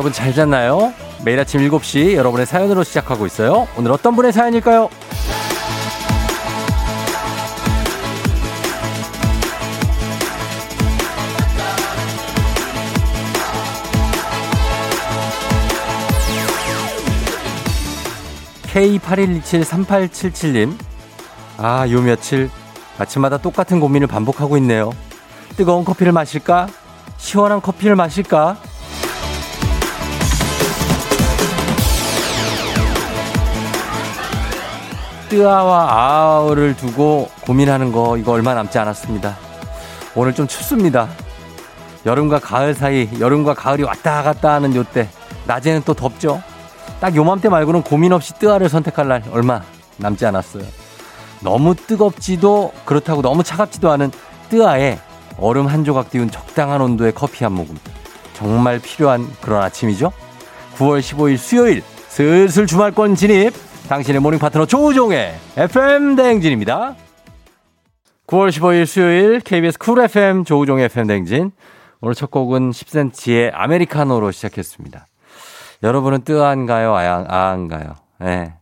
[0.00, 0.94] 여러분 잘 잤나요?
[1.26, 3.68] 매일 아침 7시 여러분의 사연으로 시작하고 있어요.
[3.76, 4.88] 오늘 어떤 분의 사연일까요?
[18.72, 20.78] K81273877님.
[21.58, 22.48] 아, 요 며칠
[22.96, 24.92] 아침마다 똑같은 고민을 반복하고 있네요.
[25.58, 26.68] 뜨거운 커피를 마실까?
[27.18, 28.69] 시원한 커피를 마실까?
[35.30, 39.38] 뜨아와 아우를 두고 고민하는 거 이거 얼마 남지 않았습니다.
[40.16, 41.08] 오늘 좀 춥습니다.
[42.04, 45.08] 여름과 가을 사이, 여름과 가을이 왔다 갔다 하는 요때,
[45.46, 46.42] 낮에는 또 덥죠?
[47.00, 49.62] 딱 요맘때 말고는 고민 없이 뜨아를 선택할 날 얼마
[49.98, 50.64] 남지 않았어요.
[51.40, 54.10] 너무 뜨겁지도 그렇다고 너무 차갑지도 않은
[54.48, 54.98] 뜨아에
[55.38, 57.78] 얼음 한 조각 띄운 적당한 온도의 커피 한 모금.
[58.34, 60.12] 정말 필요한 그런 아침이죠?
[60.76, 63.69] 9월 15일 수요일 슬슬 주말권 진입.
[63.90, 66.94] 당신의 morning 파트너 조우종의 FM 대행진입니다.
[68.28, 71.50] 9월 15일 수요일 KBS Cool FM 조우종의 FM 대행진.
[72.00, 75.08] 오늘 첫 곡은 10cm의 아메리카노로 시작했습니다.
[75.82, 76.94] 여러분은 뜨안가요?
[76.94, 77.96] 아안가요?
[78.20, 78.24] 예.
[78.24, 78.54] 네.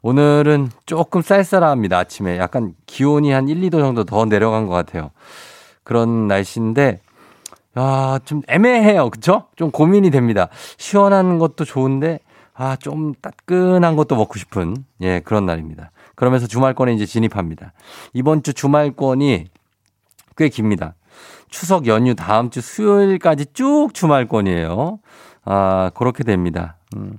[0.00, 1.98] 오늘은 조금 쌀쌀합니다.
[1.98, 5.10] 아침에 약간 기온이 한 1, 2도 정도 더 내려간 것 같아요.
[5.82, 7.00] 그런 날씨인데
[7.74, 9.10] 아, 좀 애매해요.
[9.10, 9.46] 그쵸?
[9.56, 10.46] 좀 고민이 됩니다.
[10.76, 12.20] 시원한 것도 좋은데
[12.62, 15.90] 아, 좀 따끈한 것도 먹고 싶은 예, 그런 날입니다.
[16.14, 17.72] 그러면서 주말권에 이제 진입합니다.
[18.12, 19.46] 이번 주 주말권이
[20.36, 20.94] 꽤 깁니다.
[21.48, 25.00] 추석 연휴 다음 주 수요일까지 쭉 주말권이에요.
[25.44, 26.76] 아, 그렇게 됩니다.
[26.94, 27.18] 음.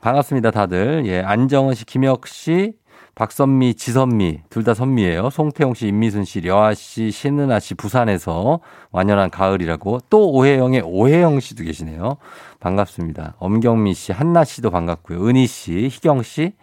[0.00, 1.04] 반갑습니다, 다들.
[1.06, 2.72] 예, 안정은 씨, 김혁 씨,
[3.20, 5.28] 박선미, 지선미, 둘 다 선미예요.
[5.28, 8.60] 송태용 씨, 임미순 씨, 려아 씨, 신은아 씨, 부산에서
[8.92, 10.00] 완연한 가을이라고.
[10.08, 12.16] 또 오혜영의 오혜영 씨도 계시네요.
[12.60, 13.34] 반갑습니다.
[13.38, 15.22] 엄경미 씨, 한나 씨도 반갑고요.
[15.22, 16.54] 은희 씨, 희경 씨.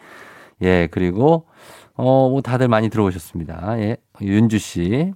[0.63, 1.45] 예, 그리고,
[1.93, 3.79] 어, 뭐 다들 많이 들어오셨습니다.
[3.79, 5.13] 예, 윤주 씨.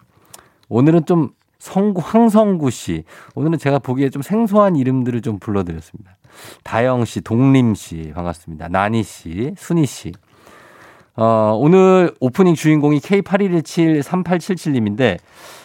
[0.69, 3.03] 오늘은 좀 성구, 황성구 씨.
[3.33, 6.17] 오늘은 제가 보기에 좀 생소한 이름들을 좀 불러드렸습니다.
[6.63, 8.67] 다영 씨, 동림 씨, 반갑습니다.
[8.67, 10.11] 나니 씨, 순희 씨.
[11.23, 15.19] 어, 오늘 오프닝 주인공이 K81173877님인데,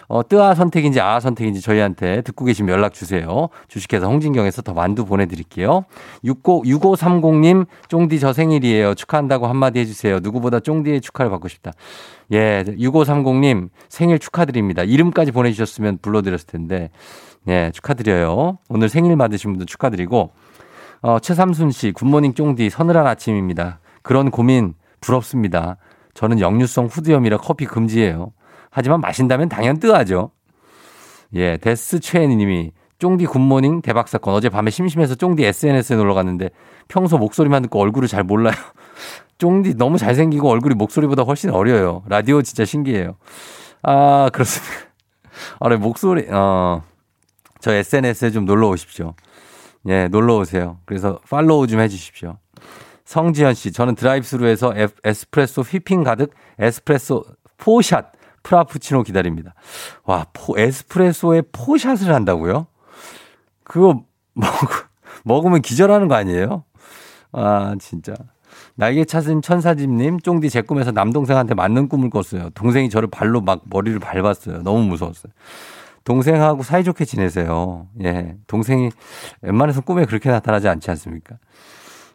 [0.06, 3.49] 어, 뜨아 선택인지 아 선택인지 저희한테 듣고 계시면 연락 주세요.
[3.66, 5.87] 주식회사 홍진경에서 더 만두 보내드릴게요.
[6.25, 8.95] 60, 6530님, 쫑디 저 생일이에요.
[8.95, 10.21] 축하한다고 한마디 해주세요.
[10.21, 11.72] 누구보다 쫑디의 축하를 받고 싶다.
[12.33, 14.83] 예, 6530님 생일 축하드립니다.
[14.83, 16.91] 이름까지 보내주셨으면 불러드렸을 텐데,
[17.49, 18.59] 예, 축하드려요.
[18.69, 20.33] 오늘 생일 받으신 분들 축하드리고,
[21.00, 23.81] 어, 최삼순 씨, good morning 쫑디 서늘한 아침입니다.
[24.03, 24.75] 그런 고민
[25.06, 25.77] 부럽습니다.
[26.15, 28.33] 저는 역류성 후두염이라 커피 금지예요.
[28.71, 30.32] 하지만 마신다면 당연 뜨아죠.
[31.34, 34.34] 예, 데스 최애니 님이 쫑디 good morning 대박 사건.
[34.34, 36.50] 어제 밤에 심심해서 쫑디 SNS에 놀러 갔는데
[36.89, 38.55] 평소 목소리만 듣고 얼굴을 잘 몰라요.
[39.39, 42.03] 쫑디 너무 잘생기고 얼굴이 목소리보다 훨씬 어려요.
[42.09, 43.16] 라디오 진짜 신기해요.
[43.83, 44.75] 아, 그렇습니다.
[45.61, 46.83] 아, 네, 목소리, 어,
[47.61, 49.15] 저 SNS에 좀 놀러 오십시오.
[49.89, 50.78] 예, 놀러 오세요.
[50.87, 52.39] 그래서 follow 좀 해주십시오.
[53.06, 54.75] 성지현 씨, 저는 drive-through에서
[55.05, 57.25] 에스프레소 whipping 가득 에스프레소
[57.56, 58.12] four shot
[58.43, 59.55] Frappuccino 기다립니다.
[60.05, 62.66] 와, four, 에스프레소에 four shot을 한다고요?
[63.65, 64.03] 그거
[64.34, 64.47] 먹,
[65.25, 66.65] 먹으면 기절하는 거 아니에요?
[67.33, 68.15] 아, 진짜.
[68.75, 72.50] 날개 찾은 천사집님, 쫑디 제 꿈에서 남동생한테 맞는 꿈을 꿨어요.
[72.50, 74.62] 동생이 저를 발로 막 머리를 밟았어요.
[74.62, 75.33] 너무 무서웠어요.
[76.05, 77.89] 동생하고 사이좋게 지내세요.
[78.05, 78.37] 예.
[78.47, 78.91] 동생이
[79.43, 81.37] 웬만해서 꿈에 그렇게 나타나지 않지 않습니까?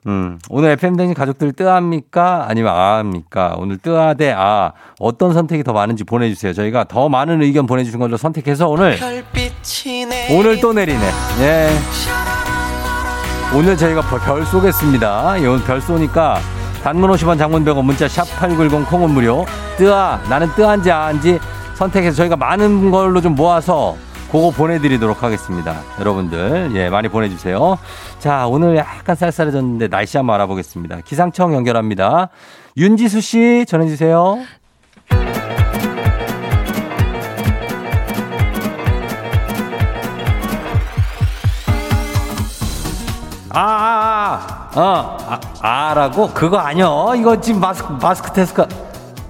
[0.07, 2.45] 음, 오늘 FM댕진 가족들 뜨합니까?
[2.47, 3.53] 아니면 아합니까?
[3.57, 4.71] 오늘 뜨아 대 아.
[4.99, 6.53] 어떤 선택이 더 많은지 보내주세요.
[6.53, 8.97] 저희가 더 많은 의견 보내주신 걸로 선택해서 오늘,
[10.31, 11.05] 오늘 또 내리네.
[11.41, 11.69] 예.
[13.55, 15.35] 오늘 저희가 별 쏘겠습니다.
[15.41, 16.39] 예, 오늘 별 쏘니까
[16.83, 19.45] 단문 50원 장문 100원 문자 샵 8910 콩은 무료.
[19.77, 20.19] 뜨아.
[20.29, 21.39] 나는 뜨한지 아한지
[21.75, 23.95] 선택해서 저희가 많은 걸로 좀 모아서
[24.31, 25.75] 그거 보내드리도록 하겠습니다.
[25.99, 27.77] 여러분들, 예, 많이 보내주세요.
[28.19, 31.01] 자, 오늘 약간 쌀쌀해졌는데 날씨 한번 알아보겠습니다.
[31.01, 32.29] 기상청 연결합니다.
[32.77, 34.39] 윤지수 씨, 전해주세요.
[43.53, 46.29] 아, 아, 아, 어, 아, 아 라고?
[46.29, 47.11] 그거 아니요.
[47.17, 48.65] 이거 지금 마스크, 마스크 테스트,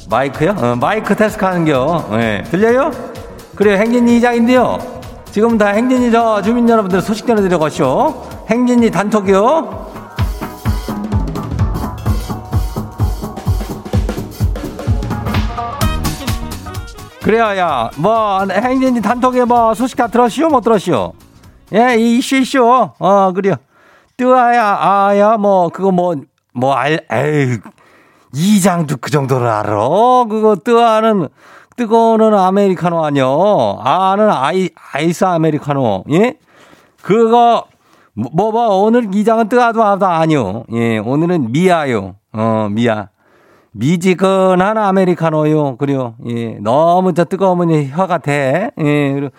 [0.07, 0.51] 마이크요?
[0.51, 2.09] 어, 마이크 테스트 하는겨.
[2.19, 3.10] 예, 들려요?
[3.55, 3.77] 그래요.
[3.77, 4.79] 행진이 이장인데요.
[5.31, 8.23] 지금 다 행진이 저 주민 여러분들 소식 전해드려 가시오.
[8.49, 9.91] 행진이 단톡이요.
[17.23, 20.49] 그래야 야, 뭐 행진이 단톡에 뭐 소식 다 들었시오?
[20.49, 21.13] 못 들었시오?
[21.73, 22.65] 예, 이슈 이슈.
[22.65, 23.55] 어, 그래요.
[24.17, 26.15] 뜨아야, 아야, 뭐, 그거 뭐,
[26.53, 27.57] 뭐, 알, 에이,
[28.35, 29.73] 이장도 그 정도는 알아.
[30.29, 31.29] 그거 뜨아는,
[31.81, 33.79] 뜨거운 아메리카노 아니요.
[33.83, 36.03] 아는 아이, 아이스 아메리카노.
[36.11, 36.35] 예?
[37.01, 37.65] 그거,
[38.13, 40.65] 뭐, 뭐, 오늘 이장은 뜨아도 아도 아니요.
[40.73, 42.17] 예, 오늘은 미아요.
[42.33, 43.07] 어, 미아.
[43.71, 45.77] 미지근한 아메리카노요.
[45.77, 46.13] 그래요.
[46.27, 46.59] 예.
[46.59, 48.69] 너무 저 뜨거우면 혀가 돼.
[48.77, 49.13] 예.
[49.13, 49.29] 그리고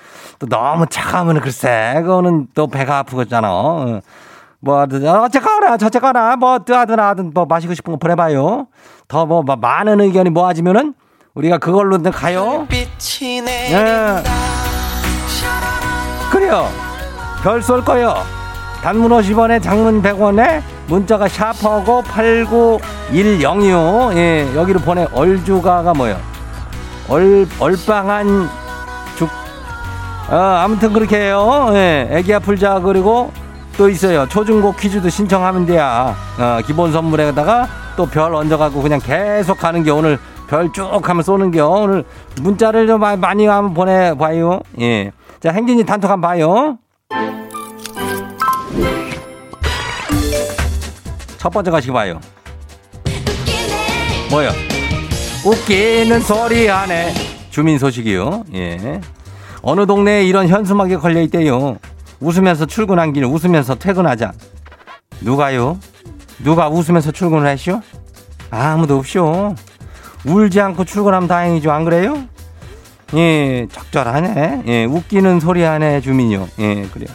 [0.41, 3.49] 또 너무 차가우면 글쎄, 그거는 또 배가 아프겠잖아.
[3.53, 4.01] 어.
[4.59, 8.67] 뭐, 어쨌거나, 저쨌거나, 뭐, 뜨하든 하든 뭐 마시고 싶은 거 보내봐요.
[9.07, 10.95] 더 뭐, 많은 의견이 모아지면은
[11.35, 12.67] 우리가 그걸로 가요.
[13.71, 14.23] 예.
[16.31, 16.69] 그래요.
[17.43, 18.15] 별 쏠 거요.
[18.83, 26.19] 단문 50원에 장문 100원에 문자가 샤퍼고 89106 예, 여기로 보내 얼주가가 뭐요?
[27.09, 28.49] 얼 얼빵한
[29.17, 29.29] 죽
[30.31, 31.71] 어, 아무튼 그렇게 해요.
[31.73, 33.33] 예, 애기야 풀자 그리고
[33.79, 34.29] 또 있어요.
[34.29, 36.15] 초중고 퀴즈도 신청하면 돼야.
[36.39, 40.19] 어, 기본 선물에다가 또 별 얹어가고 그냥 계속 가는 게 오늘
[40.49, 42.05] 별 쭉 하면 쏘는 게 오늘
[42.43, 44.61] 문자를 좀 많이 한번 보내봐요.
[44.81, 45.13] 예.
[45.41, 46.79] 자, 행진이 단톡 한번 봐요.
[51.39, 52.21] 첫 번째 가시기 봐요.
[54.31, 54.51] 뭐요?
[55.45, 57.13] 웃기는 소리 안에
[57.51, 58.45] 주민 소식이요.
[58.55, 59.01] 예.
[59.63, 61.79] 어느 동네에 이런 현수막이 걸려 있대요.
[62.21, 64.33] 웃으면서 출근한 길 웃으면서 퇴근하자.
[65.21, 65.79] 누가요?
[66.45, 67.81] 누가 웃으면서 출근을 하시오?
[68.51, 69.55] 아무도 없쇼.
[70.25, 71.71] 울지 않고 출근하면 다행이죠.
[71.73, 72.17] 안 그래요?
[73.15, 74.63] 예, 적절하네.
[74.67, 76.49] 예, 웃기는 소리 안에 주민요.
[76.61, 77.09] 예, 그래요.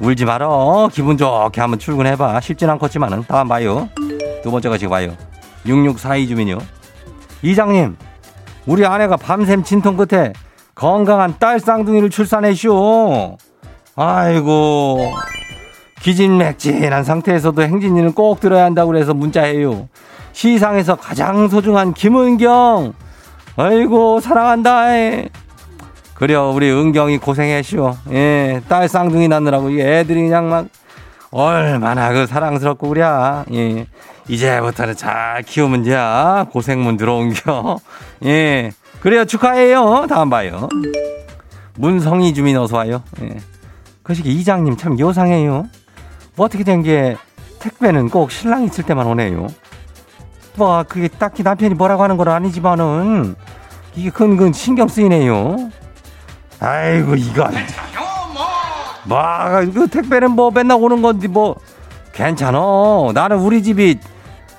[0.00, 0.88] 울지 말어.
[0.92, 2.40] 기분 좋게 한번 출근해봐.
[2.40, 3.24] 쉽진 않겠지만은.
[3.28, 3.88] 다음 봐요.
[4.42, 5.14] 두 번째가 지금 봐요.
[5.66, 6.58] 6642 주민요.
[7.42, 7.96] 이장님,
[8.66, 10.32] 우리 아내가 밤샘 진통 끝에
[10.74, 13.36] 건강한 딸 쌍둥이를 출산했쇼.
[13.96, 15.12] 아이고.
[16.00, 19.88] 기진맥진한 상태에서도 행진이는 꼭 들어야 한다고 그래서 문자해요.
[20.42, 22.92] 시상에서 가장 소중한 김은경.
[23.56, 24.84] 아이고, 사랑한다.
[26.14, 26.52] 그래요.
[26.54, 27.96] 우리 은경이 고생했쇼.
[28.12, 30.66] 예, 딸 쌍둥이 낳느라고 애들이 그냥 막
[31.32, 33.46] 얼마나 그 사랑스럽고 그랴.
[33.52, 33.86] 예.
[34.28, 35.96] 이제부터는 잘 키우면 돼.
[36.52, 37.78] 고생문 들어온겨.
[38.26, 38.70] 예.
[39.00, 39.24] 그래요.
[39.24, 40.06] 축하해요.
[40.08, 40.68] 다음 봐요.
[41.74, 43.02] 문성희 주민 어서 와요.
[43.22, 43.38] 예.
[44.04, 45.66] 그시기 이장님 참 요상해요.
[46.36, 47.16] 뭐 어떻게 된 게
[47.58, 49.48] 택배는 꼭 신랑 있을 때만 오네요.
[50.58, 53.36] 뭐 그게 딱히 남편이 뭐라고 하는 건 아니지만은
[53.94, 55.70] 이게 근근 신경 쓰이네요.
[56.60, 57.52] 아이고 이건
[59.04, 61.56] 뭐 이거 택배는 뭐 맨날 오는 건지 뭐
[62.12, 62.58] 괜찮아.
[63.14, 63.98] 나는 우리 집이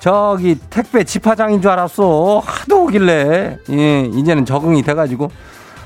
[0.00, 2.40] 저기 택배 집화장인 줄 알았어.
[2.44, 3.58] 하도 오길래.
[3.70, 5.30] 예 이제는 적응이 돼가지고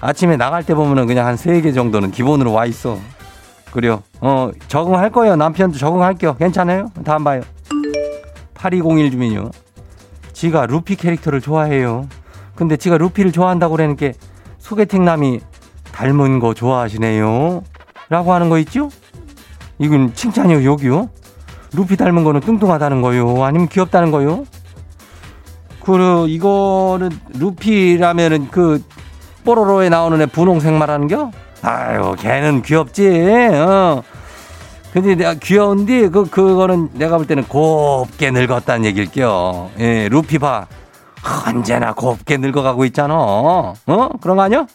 [0.00, 2.98] 아침에 나갈 때 보면은 그냥 한 세 개 정도는 기본으로 와 있어.
[3.72, 4.04] 그래요.
[4.20, 5.34] 어 적응할 거예요.
[5.34, 6.36] 남편도 적응할게요.
[6.36, 6.90] 괜찮아요?
[7.04, 7.40] 다음 봐요.
[8.54, 9.50] 8201 주민요
[10.44, 12.06] 지가 루피 캐릭터를 좋아해요
[12.54, 14.12] 근데 지가 루피를 좋아한다고 그러는 게
[14.58, 15.40] 소개팅 남이
[15.90, 17.62] 닮은 거 좋아하시네요.
[18.10, 18.90] 라고 하는 거 있죠?
[19.78, 21.08] 이건 칭찬이요, 욕이요?
[21.72, 23.42] 루피 닮은 거는 뚱뚱하다는 거요?
[23.42, 24.44] 아니면 귀엽다는 거요?
[25.82, 28.82] 그, 이거는 루피라면은 그,
[29.44, 31.30] 뽀로로에 나오는 애 분홍색 말하는 겨?
[31.62, 33.08] 아유, 걔는 귀엽지,
[33.54, 34.02] 어.
[34.94, 39.72] 근데 내가 귀여운데, 그, 그거는 내가 볼 때는 곱게 늙었다는 얘기일게요.
[39.80, 40.66] 예, 루피 봐.
[41.48, 43.14] 언제나 곱게 늙어가고 있잖아.
[43.16, 43.74] 어?
[44.20, 44.66] 그런 거 아니야?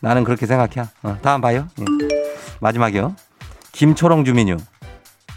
[0.00, 0.88] 나는 그렇게 생각해.
[1.02, 1.66] 어, 다음 봐요.
[1.80, 1.84] 예.
[2.60, 3.14] 마지막이요.
[3.72, 4.56] 김초롱 주민요.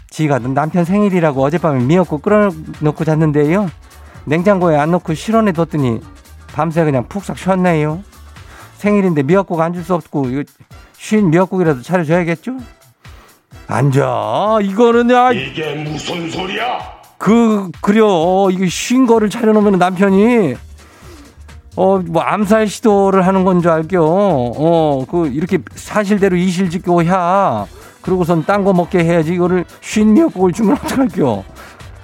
[0.08, 3.70] 지가 남편 생일이라고 어젯밤에 미역국 끓여놓고 잤는데요.
[4.24, 6.00] 냉장고에 안 넣고 실온에 뒀더니
[6.54, 8.02] 밤새 그냥 푹싹 쉬었네요.
[8.78, 10.42] 생일인데 미역국 안 줄 수 없고 이거
[10.96, 12.56] 쉰 미역국이라도 차려줘야겠죠?
[13.68, 14.58] 앉아.
[14.62, 15.32] 이거는 야.
[15.32, 16.78] 이게 무슨 소리야?
[17.18, 20.54] 그 그려 이거 쉰 거를 차려놓으면 남편이
[21.76, 24.02] 어, 뭐, 암살 시도를 하는 건 줄 알겨.
[24.04, 27.08] 어, 그, 이렇게 사실대로 이실 짓고 해.
[28.02, 29.32] 그러고선 딴 거 먹게 해야지.
[29.34, 31.44] 이거를 쉰 미역국을 주면 어떡할겨.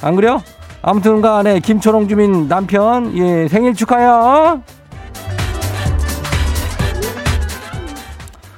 [0.01, 0.41] 안 그래요?
[0.81, 4.63] 아무튼 간에 김초롱 주민 남편, 예, 생일 축하야.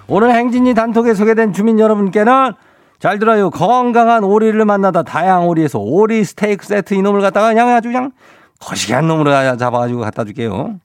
[0.07, 2.53] 오늘 행진이 단톡에 소개된 주민 여러분께는
[3.01, 3.49] 잘 들어요.
[3.49, 8.13] 건강한 오리를 만나다 다양한 오리에서 오리 스테이크 세트 이놈을 갖다가 그냥 아주 그냥
[8.61, 10.79] 거시기한 놈으로 잡아가지고 갖다 줄게요.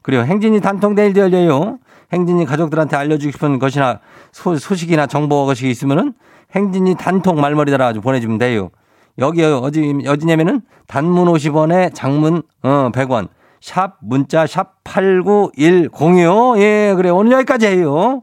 [0.00, 1.78] 그리고 행진이 단통 내일도 열려요.
[2.10, 4.00] 행진이 가족들한테 알려주고 싶은 것이나
[4.32, 6.14] 소, 식이나 정보 것이 있으면은
[6.56, 8.70] 행진이 단통 말머리 달아가지고 보내주면 돼요.
[9.18, 13.28] 여기 어디 어디냐면은 단문 50원에 장문 어 100원.
[13.60, 16.58] 샵 문자 샵 8910이요.
[16.60, 17.10] 예, 그래.
[17.10, 18.22] 오늘 여기까지 해요.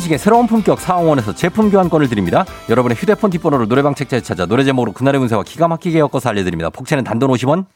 [0.00, 2.46] 한식의 새로운 품격 사홍원에서 제품 교환권을 드립니다.
[2.70, 6.70] 여러분의 휴대폰 뒷번호를 노래방 책자에 찾아 노래 제목으로 그날의 운세와 기가 막히게 엮어서 알려드립니다.
[6.70, 7.66] 복채는 단돈 50원,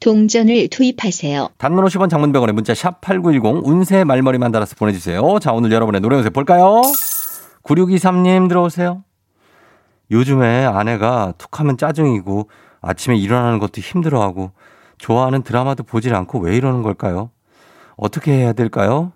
[0.00, 1.50] 동전을 투입하세요.
[1.58, 5.38] 단문 50원 장문병원에 문자 샵 8910 운세 말머리만 달아서 보내주세요.
[5.40, 6.82] 자, 오늘 여러분의 노래 운세 볼까요?
[7.62, 9.04] 9623님 들어오세요.
[10.10, 12.48] 요즘에 아내가 툭 하면 짜증이고
[12.80, 14.50] 아침에 일어나는 것도 힘들어하고
[14.98, 17.30] 좋아하는 드라마도 보질 않고 왜 이러는 걸까요?
[17.96, 19.12] 어떻게 해야 될까요?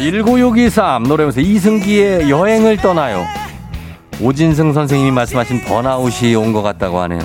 [0.00, 3.24] 19623 노래면서 이승기의 여행을 떠나요.
[4.20, 7.20] 오진승 선생님이 말씀하신 번아웃이 온 것 같다고 하네요.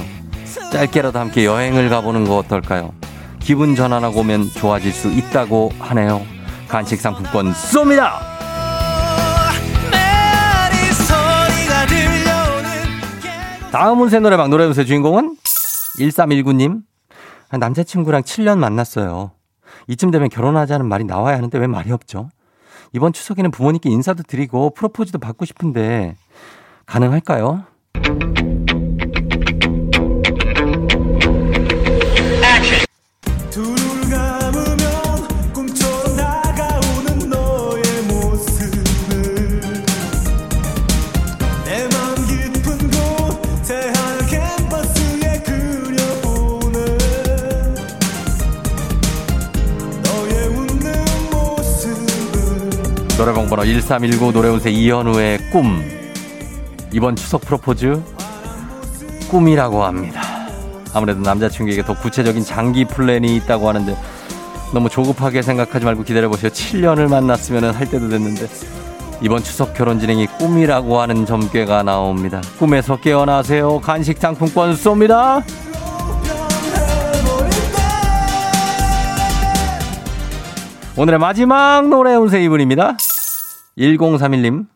[0.71, 2.93] 짧게라도 함께 여행을 가보는 거 어떨까요?
[3.39, 6.25] 기분 전환하고 오면 좋아질 수 있다고 하네요.
[6.67, 8.13] 간식 상품권 쏩니다!
[13.71, 15.35] 다음 운세 노래방 노래 운세 주인공은
[15.99, 16.81] 1319님.
[17.51, 19.31] 남자친구랑 7년 만났어요.
[19.87, 22.29] 이쯤 되면 결혼하자는 말이 나와야 하는데 왜 말이 없죠?
[22.93, 26.15] 이번 추석에는 부모님께 인사도 드리고 프로포즈도 받고 싶은데
[26.85, 27.65] 가능할까요?
[53.53, 55.79] 번호 1319 노래운세 이현우의 꿈.
[56.91, 58.01] 이번 추석 프로포즈
[59.29, 60.23] 꿈이라고 합니다.
[60.91, 63.95] 아무래도 남자친구에게 더 구체적인 장기 플랜이 있다고 하는데
[64.73, 66.49] 너무 조급하게 생각하지 말고 기다려보세요.
[66.51, 68.47] 7년을 만났으면 할 때도 됐는데
[69.21, 72.41] 이번 추석 결혼 진행이 꿈이라고 하는 점괘가 나옵니다.
[72.57, 73.79] 꿈에서 깨어나세요.
[73.81, 75.43] 간식 상품권 쏩니다.
[80.97, 82.97] 오늘의 마지막 노래 운세 이분입니다.
[83.77, 84.67] 1031님.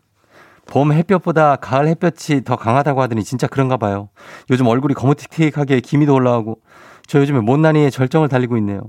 [0.67, 4.09] 봄 햇볕보다 가을 햇볕이 더 강하다고 하더니 진짜 그런가 봐요.
[4.49, 6.59] 요즘 얼굴이 거무튀튀하게 기미도 올라오고
[7.07, 8.81] 저 요즘에 못난이의 절정을 달리고 있네요.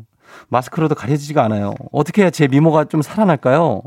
[0.49, 1.75] 마스크로도 가려지지가 않아요.
[1.93, 3.83] 어떻게 해야 제 미모가 좀 살아날까요?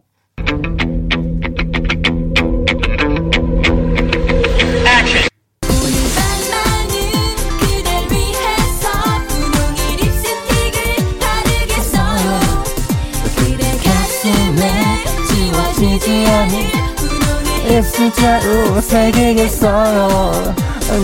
[16.10, 20.56] 않는 분홍의 X자로 새기겠어요.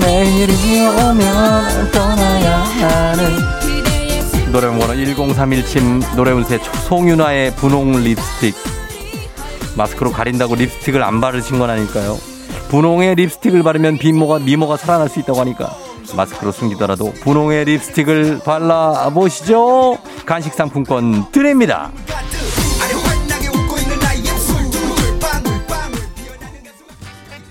[0.01, 8.56] 내일이 오면 떠나야 하는 그대의 슬픔 노래 번호 1031침 노래 운세 송윤아의 분홍 립스틱
[9.75, 12.18] 마스크로 가린다고 립스틱을 안 바르신 건 아닐까요?
[12.70, 15.74] 분홍의 립스틱을 바르면 미모가 미모가 살아날 수 있다고 하니까
[16.16, 19.98] 마스크로 숨기더라도 분홍의 립스틱을 발라보시죠.
[20.25, 21.92] 간식 상품권 드립니다.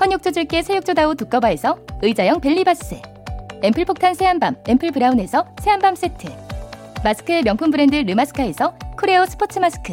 [0.00, 3.02] 헌육조 줄게 새육조다우 두꺼바에서 의자형 벨리바스,
[3.62, 6.26] 앰플 폭탄 새한밤 앰플 브라운에서 새한밤 세트,
[7.04, 9.92] 마스크의 명품 브랜드 르마스카에서 쿠레오 스포츠 마스크,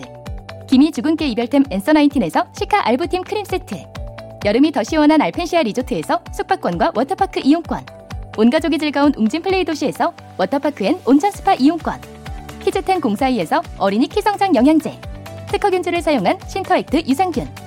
[0.65, 3.75] 기미 주근깨 이별템 앤서 나인틴에서 시카 알부팀 크림 세트,
[4.45, 7.85] 여름이 더 시원한 알펜시아 리조트에서 숙박권과 워터파크 이용권.
[8.37, 11.99] 온 가족이 즐거운 웅진 플레이 도시에서 워터파크 and 온천 스파 이용권.
[12.63, 14.97] 키즈텐 공사이에서 어린이 키성장 영양제.
[15.47, 17.66] 특허균주를 사용한 신터액트 유산균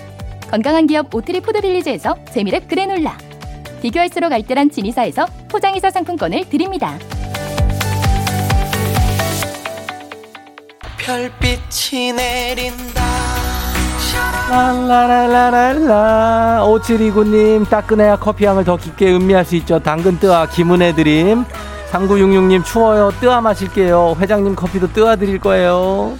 [0.51, 3.17] 건강한 기업 오트리 푸드빌리지에서 재미랩 그래놀라.
[3.81, 6.93] 비교할수록 알뜰한 지니사에서 포장이사 상품권을 드립니다.
[10.97, 13.01] 별빛이 내린다.
[14.49, 16.63] 랄라랄라랄라.
[16.65, 19.79] 5729님 따끈해야 커피향을 더 깊게 음미할 수 있죠.
[19.79, 21.45] 당근 뜨아 김은혜 드림.
[21.91, 23.11] 3966님 추워요.
[23.21, 24.17] 뜨아 마실게요.
[24.19, 26.17] 회장님 커피도 뜨아 드릴 거예요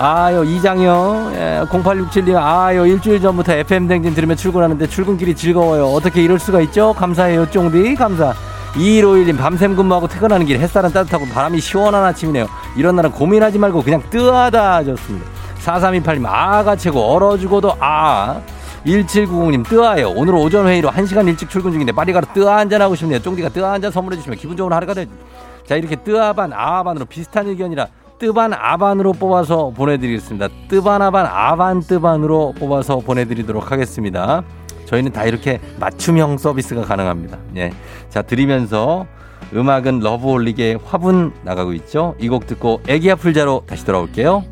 [0.00, 5.86] 아유 이장영 예, 0867님 아유 일주일 전부터 FM 댕진 들으며 출근하는데 출근길이 즐거워요.
[5.86, 6.92] 어떻게 이럴 수가 있죠?
[6.94, 7.96] 감사해요 쫑디.
[7.96, 8.32] 감사.
[8.74, 12.46] 2151님 밤샘 근무하고 퇴근하는 길 햇살은 따뜻하고 바람이 시원한 아침이네요.
[12.76, 15.26] 이런 날은 고민하지 말고 그냥 뜨아다 하셨습니다.
[15.64, 17.00] 4328님 아가 최고.
[17.00, 18.40] 얼어 죽어도 아.
[18.86, 20.10] 1790님 뜨아요.
[20.10, 23.18] 오늘 오전 회의로 1시간 일찍 출근 중인데 파리가로 뜨아 한잔 하고 싶네요.
[23.20, 25.10] 쫑디가 뜨아 한잔 선물해 주시면 기분 좋은 하루가 되죠
[25.66, 30.48] 자 이렇게 뜨아반 아반으로 비슷한 의견이라 뜨반 아반으로 뽑아서 보내드리겠습니다.
[30.68, 34.42] 뜨반 아반 아반 뜨반으로 뽑아서 보내드리도록 하겠습니다.
[34.86, 37.38] 저희는 다 이렇게 맞춤형 서비스가 가능합니다.
[37.56, 37.72] 예.
[38.08, 39.06] 자 드리면서
[39.54, 42.14] 음악은 러브홀릭의 화분 나가고 있죠?
[42.18, 44.44] 이 곡 듣고 애기야 풀자로 다시 돌아올게요.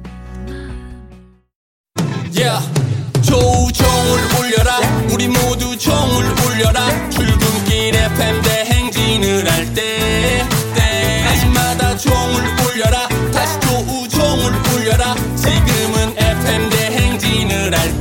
[2.34, 2.70] Yeah.
[3.22, 4.78] 조우종을 울려라.
[5.12, 6.35] 우리 모두 종을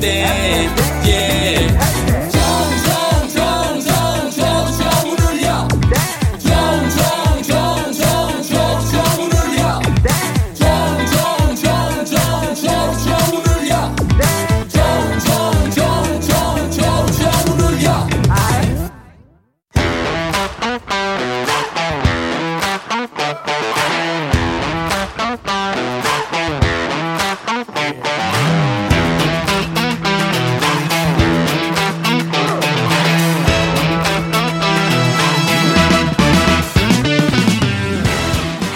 [0.05, 0.84] 대행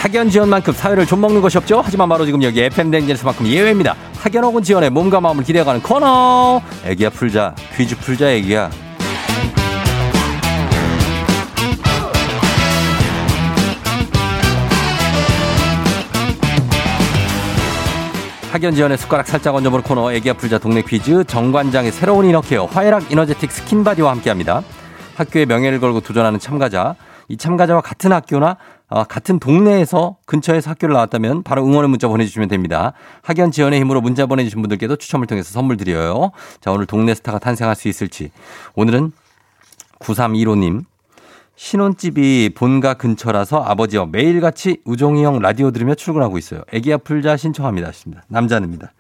[0.10, 1.84] 학연 지연만큼 사회를 좀 먹는 것이 없죠.
[1.86, 3.96] 하지만 바로 지금 여기 FM 댕진에서만큼 예외입니다.
[4.18, 6.62] 학연 혹은 지연의 몸과 마음을 기대어가는 코너.
[6.84, 8.72] 애기야 풀자 퀴즈 풀자 애기야.
[18.52, 23.12] 학연 지연의 숟가락 살짝 얹어보는 코너 애기야 풀자 동네 퀴즈 정관장의 새로운 inner care 화애락
[23.12, 24.64] 이너제틱 스킨바디와 함께합니다.
[25.18, 26.96] 학교의 명예를 걸고 도전하는 참가자
[27.28, 28.56] 이 참가자와 같은 학교나 어,
[28.90, 32.94] 같은 동네에서 근처에서 학교를 나왔다면 바로 응원의 문자 보내주시면 됩니다.
[33.22, 36.32] 학연 지원의 힘으로 문자 보내주신 분들께도 추첨을 통해서 선물 드려요.
[36.60, 38.32] 자 오늘 동네 스타가 탄생할 수 있을지
[38.76, 39.12] 오늘은
[40.00, 40.86] 9315님
[41.56, 46.62] 신혼집이 본가 근처라서 아버지와 매일같이 우종이 형 라디오 들으며 출근하고 있어요.
[46.72, 47.90] 애기야 풀자 신청합니다.
[47.90, 48.24] 하십니다.
[48.30, 48.94] 남자입니다.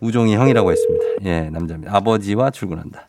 [0.00, 1.04] 우종이 형이라고 했습니다.
[1.24, 1.96] 예, 남자입니다.
[1.96, 3.08] 아버지와 출근한다.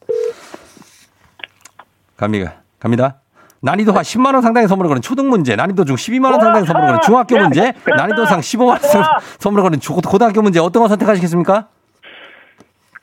[2.18, 2.64] 갑니다.
[2.80, 3.22] 갑니다.
[3.66, 6.88] 난이도 하 10만 원 상당의 선물을 거는 초등 문제, 난이도 중 12만 원 상당의 선물을
[6.88, 9.04] 거는 중학교 문제, 난이도 상 15만 원 상-
[9.40, 11.68] 선물을 거는 조- 고등학교 문제 어떤 거 선택하시겠습니까?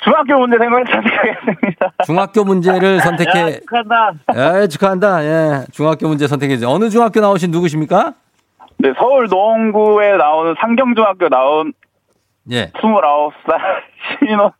[0.04, 1.92] 중학교 문제 생각을 선택하겠습니다.
[2.04, 4.12] 중학교 문제를 선택해 축하한다.
[4.62, 5.24] 예, 축하한다.
[5.24, 5.64] 예.
[5.72, 6.70] 중학교 문제 선택해 주세요.
[6.70, 8.14] 어느 중학교 나오신 누구십니까?
[8.78, 11.72] 네, 서울 노원구에 나오는 상경중학교 나온
[12.50, 12.70] 예.
[12.72, 13.58] 29살
[14.26, 14.50] 신혼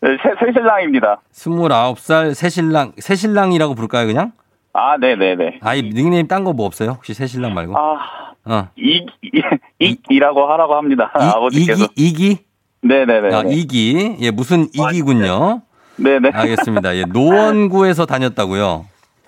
[0.00, 1.20] 네, 새, 새신랑입니다.
[1.32, 4.32] 29살 새신랑, 새신랑이라고 부를까요, 그냥?
[4.74, 5.60] 아, 네네네.
[5.62, 6.90] 아, 이 닉네임 딴 거 뭐 없어요?
[6.90, 7.76] 혹시 새신랑 말고?
[7.78, 7.98] 아,
[8.44, 8.68] 어.
[8.76, 9.42] 이, 이,
[9.78, 11.12] 이, 이라고 하라고 합니다.
[11.16, 11.84] 이, 아버지께서.
[11.96, 12.38] 이기, 이기?
[12.82, 13.34] 네네네.
[13.34, 14.16] 아, 이기.
[14.20, 15.62] 예, 무슨 이기군요.
[15.96, 16.30] 네네.
[16.34, 16.96] 알겠습니다.
[16.96, 18.84] 예, 노원구에서 다녔다고요.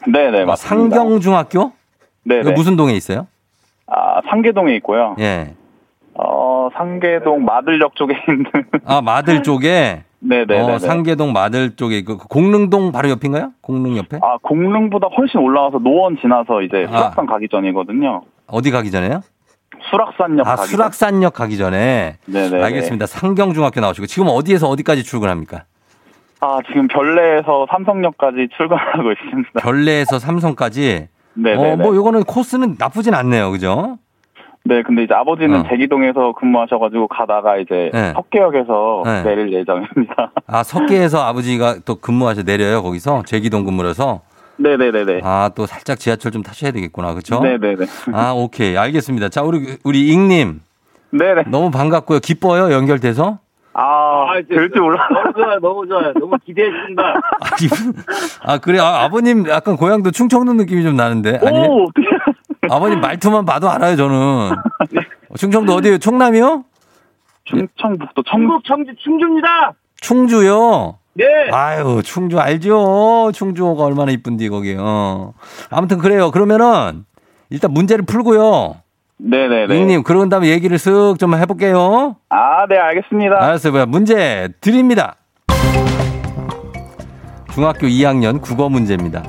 [0.08, 0.96] 네네, 아, 맞습니다.
[0.96, 1.72] 상경중학교?
[2.24, 2.40] 네네.
[2.40, 3.28] 이거 무슨 동에 있어요?
[3.86, 5.14] 아, 상계동에 있고요.
[5.20, 5.54] 예.
[6.14, 8.44] 어, 상계동 마들역 쪽에 있는.
[8.84, 10.02] 아, 마들 쪽에?
[10.20, 10.60] 네네네.
[10.60, 13.52] 어, 상계동 마들 쪽에, 그, 그 공릉동 바로 옆인가요?
[13.60, 14.18] 공릉 옆에?
[14.22, 16.96] 아, 공릉보다 훨씬 올라와서 노원 지나서 이제 아.
[16.96, 18.22] 수락산 가기 전이거든요.
[18.46, 19.20] 어디 가기 전에요?
[19.90, 22.16] 수락산역 아, 가기 수락산역 가기 전에.
[22.26, 22.62] 네네.
[22.62, 23.06] 알겠습니다.
[23.06, 25.64] 상경중학교 나오시고 지금 어디에서 어디까지 출근합니까?
[26.40, 29.60] 아 지금 별내에서 삼성역까지 출근하고 있습니다.
[29.60, 31.08] 별내에서 삼성까지.
[31.34, 31.72] 네네.
[31.72, 33.50] 어, 뭐 요거는 코스는 나쁘진 않네요.
[33.50, 33.98] 그죠?
[34.68, 35.64] 네, 근데 이제 아버지는 어.
[35.68, 38.12] 제기동에서 근무하셔가지고 가다가 이제 네.
[38.14, 39.22] 석계역에서 네.
[39.22, 40.32] 내릴 예정입니다.
[40.46, 42.82] 아, 석계에서 아버지가 또 근무하셔 내려요.
[42.82, 44.22] 거기서 제기동 근무라서.
[44.58, 45.20] 네네네네.
[45.22, 47.12] 아, 또 살짝 지하철 좀 타셔야 되겠구나.
[47.12, 47.40] 그렇죠?
[47.40, 47.86] 네네네.
[48.12, 48.76] 아, 오케이.
[48.76, 49.28] 알겠습니다.
[49.28, 50.60] 자, 우리 우리 잉님
[51.10, 51.44] 네네.
[51.48, 52.18] 너무 반갑고요.
[52.20, 52.72] 기뻐요.
[52.72, 53.38] 연결돼서.
[53.74, 55.06] 아, 될지 몰라.
[55.12, 56.12] 너무 좋아요, 너무 좋아요.
[56.14, 57.02] 너무 기대해 주신다.
[57.40, 57.92] 아, 기분-
[58.42, 58.78] 아, 그래.
[58.80, 61.38] 아, 아버님 약간 고향도 충청도 느낌이 좀 나는데.
[61.44, 62.06] 아니, 오, 어떻게.
[62.70, 64.50] 아버님 말투만 봐도 알아요, 저는.
[65.36, 65.98] 충청도 어디에요?
[65.98, 66.64] 충남이요?
[67.44, 69.72] 충청북도 청, 중국 청주 충주입니다.
[70.00, 70.98] 충주요?
[71.14, 71.24] 네.
[71.52, 73.30] 아유, 충주 알죠?
[73.32, 74.76] 충주가 얼마나 이쁜디, 거기.
[74.78, 75.32] 어.
[75.70, 76.30] 아무튼 그래요.
[76.30, 77.04] 그러면은
[77.50, 78.76] 일단 문제를 풀고요.
[79.18, 79.74] 네네네.
[79.74, 82.16] 잉님, 그런 다음에 얘기를 쓱 좀 해볼게요.
[82.28, 83.36] 아, 네, 알겠습니다.
[83.42, 83.72] 알았어요.
[83.72, 83.86] 뭐야.
[83.86, 85.16] 문제 드립니다.
[87.54, 89.22] 중학교 2학년 국어 문제입니다.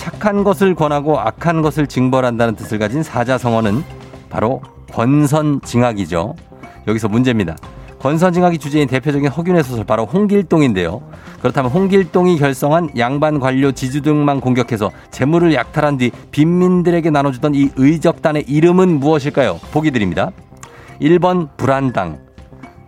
[0.00, 3.84] 착한 것을 권하고 악한 것을 징벌한다는 뜻을 가진 사자성어는
[4.30, 6.36] 바로 권선징악이죠.
[6.88, 7.58] 여기서 문제입니다.
[7.98, 11.02] 권선징악이 주제인 대표적인 허균의 소설 바로 홍길동인데요.
[11.40, 18.44] 그렇다면 홍길동이 결성한 양반 관료 지주 등만 공격해서 재물을 약탈한 뒤 빈민들에게 나눠주던 이 의적단의
[18.48, 19.60] 이름은 무엇일까요?
[19.70, 20.30] 보기 드립니다.
[21.02, 22.20] 1번 불안당,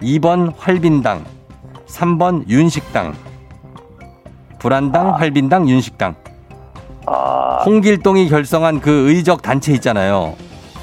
[0.01, 1.27] 2번 활빈당,
[1.87, 3.15] 3번 윤식당.
[4.59, 6.32] 불안당, 활빈당, 윤식당.
[7.07, 10.35] 아, 홍길동이 결성한 그 의적 단체 있잖아요.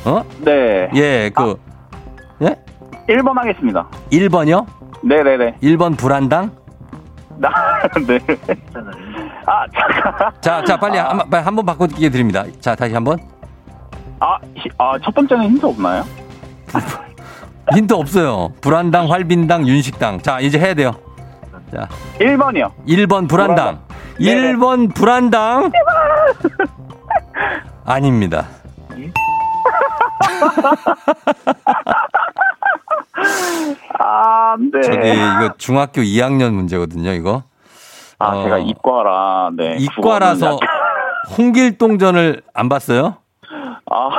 [0.06, 0.24] 어?
[0.40, 0.90] 네.
[0.96, 1.60] 예, 그,
[2.42, 2.56] 예?
[3.08, 3.88] 1번 하겠습니다.
[4.12, 4.66] 1번이요?
[5.04, 5.56] 네네네.
[5.64, 6.52] 1번 불안당?
[7.38, 7.50] 나,
[8.06, 8.20] 네.
[9.46, 10.32] 아, 잠깐.
[10.42, 12.44] 자, 자, 빨리 한, 빨리 한번 바꿔기게 드립니다.
[12.60, 13.18] 자, 다시 한 번.
[14.20, 16.04] 아, 히- 아, 첫 번째는 힌트 없나요?
[17.74, 18.52] 힌트 없어요.
[18.62, 20.22] 불안당, 활빈당, 윤식당.
[20.22, 20.92] 자, 이제 해야 돼요.
[21.74, 21.88] 자,
[22.20, 22.72] 1번이요.
[22.88, 23.80] 1번 불안당.
[24.20, 24.54] 네네.
[24.54, 25.72] 1번 불안당.
[27.86, 28.48] 아닙니다.
[34.00, 34.82] 아, 네.
[34.82, 37.44] 저기 이거 중학교 2학년 문제거든요, 이거.
[38.20, 39.78] 아, 어, 제가 이과라, 네.
[39.80, 40.60] 이과라서
[41.38, 43.18] 홍길동전을 안 봤어요?
[43.90, 44.10] 아,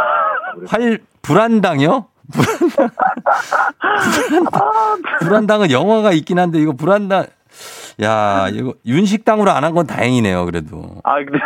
[0.67, 2.07] 활 불안당이요?
[4.51, 5.03] 불안당.
[5.21, 7.27] 불안당은 영화가 있긴 한데 이거 불안당.
[8.03, 10.83] 야, 이거 윤식당으로 안 한 건 다행이네요, 그래도.
[11.05, 11.39] 아, 근데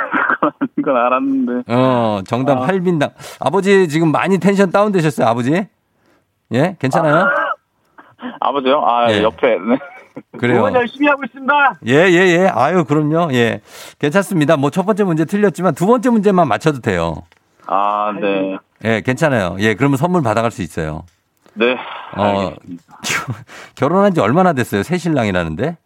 [0.77, 1.73] 그건 알았는데.
[1.73, 2.67] 어, 정답 아.
[2.67, 3.11] 활빈당.
[3.40, 5.67] 아버지 지금 많이 텐션 다운 되셨어요, 아버지?
[6.53, 6.77] 예?
[6.79, 7.27] 괜찮아요?
[8.40, 8.83] 아 버지요?
[8.87, 9.23] 아, 예.
[9.23, 9.59] 옆에.
[9.59, 9.79] 네.
[10.38, 10.59] 그래요.
[10.61, 11.53] 응원 열심히 하고 있습니다.
[11.88, 12.47] 예, 예, 예.
[12.53, 13.33] 아유, 그럼요.
[13.35, 13.61] 예.
[13.99, 14.57] 괜찮습니다.
[14.57, 17.17] 뭐 첫 번째 문제 틀렸지만 두 번째 문제만 맞춰도 돼요.
[17.67, 18.57] 아, 네.
[18.85, 19.57] 예, 괜찮아요.
[19.59, 21.05] 예, 그러면 선물 받아갈 수 있어요.
[21.55, 21.77] 네.
[22.17, 22.53] 어.
[23.75, 24.83] 결혼한 지 얼마나 됐어요?
[24.83, 25.77] 새 신랑이라는데?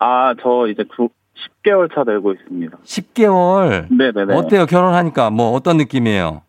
[0.00, 1.08] 아, 저 이제 구,
[1.64, 2.76] 10개월 차 되고 있습니다.
[2.84, 3.86] 10개월.
[3.96, 4.34] 네네네.
[4.36, 4.66] 어때요?
[4.66, 6.42] 결혼하니까 뭐 어떤 느낌이에요?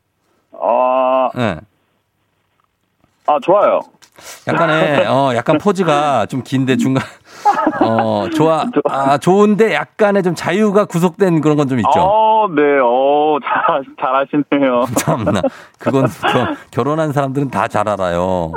[0.60, 1.60] 아, 예.
[3.28, 3.82] 아, 좋아요.
[4.48, 7.04] 약간의 어 약간 포즈가 좀 긴데 중간
[7.82, 11.90] 어 좋아 아 좋은데 약간의 좀 자유가 구속된 그런 건 좀 있죠.
[11.96, 14.86] 어, 네, 어, 잘, 잘 하시네요.
[15.00, 15.42] 참나
[15.80, 18.52] 그건 그 결혼한 사람들은 다 잘 알아요.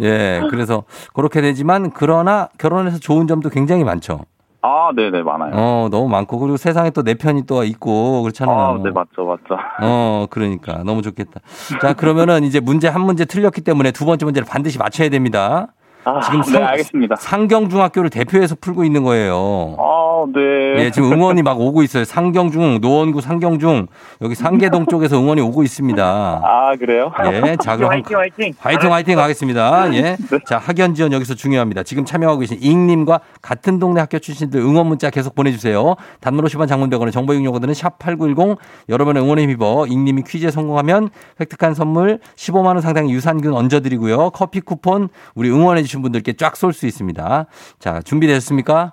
[0.00, 0.84] 예, 그래서
[1.14, 4.20] 그렇게 되지만 그러나 결혼해서 좋은 점도 굉장히 많죠.
[4.60, 5.52] 아, 네네, 많아요.
[5.54, 8.56] 어 너무 많고 그리고 세상에 또 내 편이 또 있고 그렇잖아요.
[8.56, 9.56] 아, 네, 맞죠, 맞죠.
[9.80, 11.40] 어, 그러니까 너무 좋겠다.
[11.80, 15.68] 자, 그러면은 이제 문제 한 문제 틀렸기 때문에 두 번째 문제를 반드시 맞춰야 됩니다.
[16.16, 17.16] 아, 지금 네, 상- 알겠습니다.
[17.16, 19.76] 상경중학교를 대표해서 풀고 있는 거예요.
[19.78, 20.84] 아, 네.
[20.84, 22.04] 예, 지금 응원이 막 오고 있어요.
[22.04, 23.86] 상경중, 노원구 상경중,
[24.22, 26.02] 여기 상계동 쪽에서 응원이 오고 있습니다.
[26.04, 27.12] 아, 그래요?
[27.32, 28.52] 예, 자, 그럼 한- 화이팅, 화이팅.
[28.58, 29.94] 화이팅, 화이팅 하겠습니다.
[29.94, 30.02] 예.
[30.02, 30.16] 네.
[30.46, 31.82] 자, 학연 지원 여기서 중요합니다.
[31.82, 35.94] 지금 참여하고 계신 잉님과 같은 동네 학교 출신들 응원 문자 계속 보내주세요.
[36.20, 38.56] 단문 50원 장문병원의 정보 이용료들은 샵8910
[38.88, 44.30] 여러분의 응원에 힘입어 잉님이 퀴즈에 성공하면 획득한 선물 15만원 상당의 유산균 얹어드리고요.
[44.30, 47.46] 커피 쿠폰 우리 응원해주 신 분들께 쫙 쏠 수 있습니다.
[47.80, 48.92] 자, 준비되셨습니까?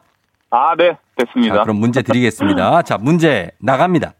[0.49, 1.55] 아, 네, 됐습니다.
[1.57, 2.81] 자, 그럼 문제 드리겠습니다.
[2.83, 4.13] 자, 문제 나갑니다.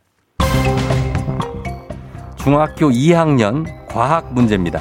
[2.36, 4.80] 중학교 2학년 과학 문제입니다.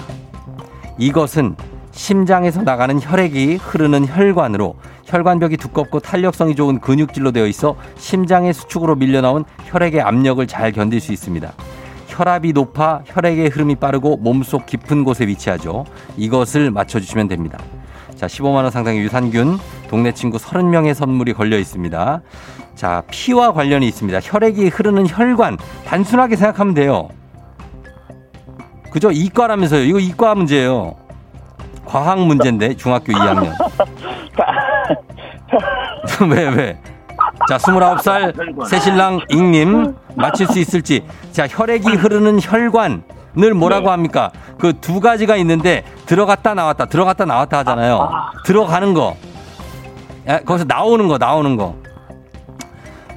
[0.98, 1.56] 이것은
[1.92, 9.44] 심장에서 나가는 혈액이 흐르는 혈관으로 혈관벽이 두껍고 탄력성이 좋은 근육질로 되어 있어 심장의 수축으로 밀려나온
[9.64, 11.52] 혈액의 압력을 잘 견딜 수 있습니다.
[12.08, 15.84] 혈압이 높아 혈액의 흐름이 빠르고 몸속 깊은 곳에 위치하죠.
[16.16, 17.58] 이것을 맞춰주시면 됩니다.
[18.24, 19.58] 자, 15만원 상당의 유산균,
[19.90, 22.22] 동네 친구 30명의 선물이 걸려 있습니다.
[22.74, 24.18] 자, 피와 관련이 있습니다.
[24.22, 27.10] 혈액이 흐르는 혈관, 단순하게 생각하면 돼요.
[28.90, 29.10] 그죠?
[29.10, 29.82] 이과라면서요.
[29.82, 30.94] 이거 이과 문제예요.
[31.84, 33.52] 과학 문제인데 중학교 2학년.
[36.30, 36.78] 왜 왜?
[37.46, 41.04] 자, 29살 새신랑 잉님 맞힐 수 있을지.
[41.30, 43.02] 자, 혈액이 흐르는 혈관
[43.38, 44.30] 을 뭐라고 합니까?
[44.58, 48.10] 그 두 가지가 있는데 들어갔다 나왔다 들어갔다 나왔다 하잖아요.
[48.44, 49.16] 들어가는 거.
[50.28, 51.74] 야, 거기서 나오는 거 나오는 거.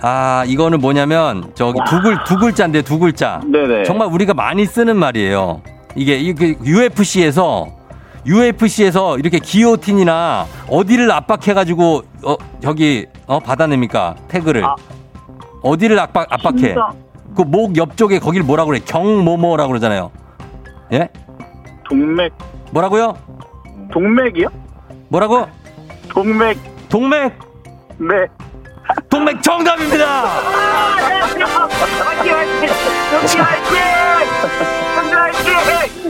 [0.01, 3.41] 아, 이거는 뭐냐면 저기 두 글 두 글자인데 두 글자.
[3.45, 3.83] 네네.
[3.83, 5.61] 정말 우리가 많이 쓰는 말이에요.
[5.95, 7.67] 이게 이게 UFC에서
[8.25, 14.75] UFC에서 이렇게 기요틴이나 어디를 압박해가지고 어 저기 어 받아냅니까 태그를 아.
[15.63, 16.89] 어디를 압박 압박해 진짜.
[17.35, 20.11] 그 목 옆쪽에 거길 뭐라고 그래 경모모라고 그러잖아요.
[20.93, 21.09] 예
[21.89, 22.33] 동맥,
[22.71, 23.15] 뭐라고요?
[23.91, 24.47] 동맥이요?
[25.09, 25.47] 뭐라고?
[26.09, 26.57] 동맥,
[26.89, 27.33] 동맥
[27.99, 28.27] 네.
[29.09, 30.25] 동맥 정답입니다.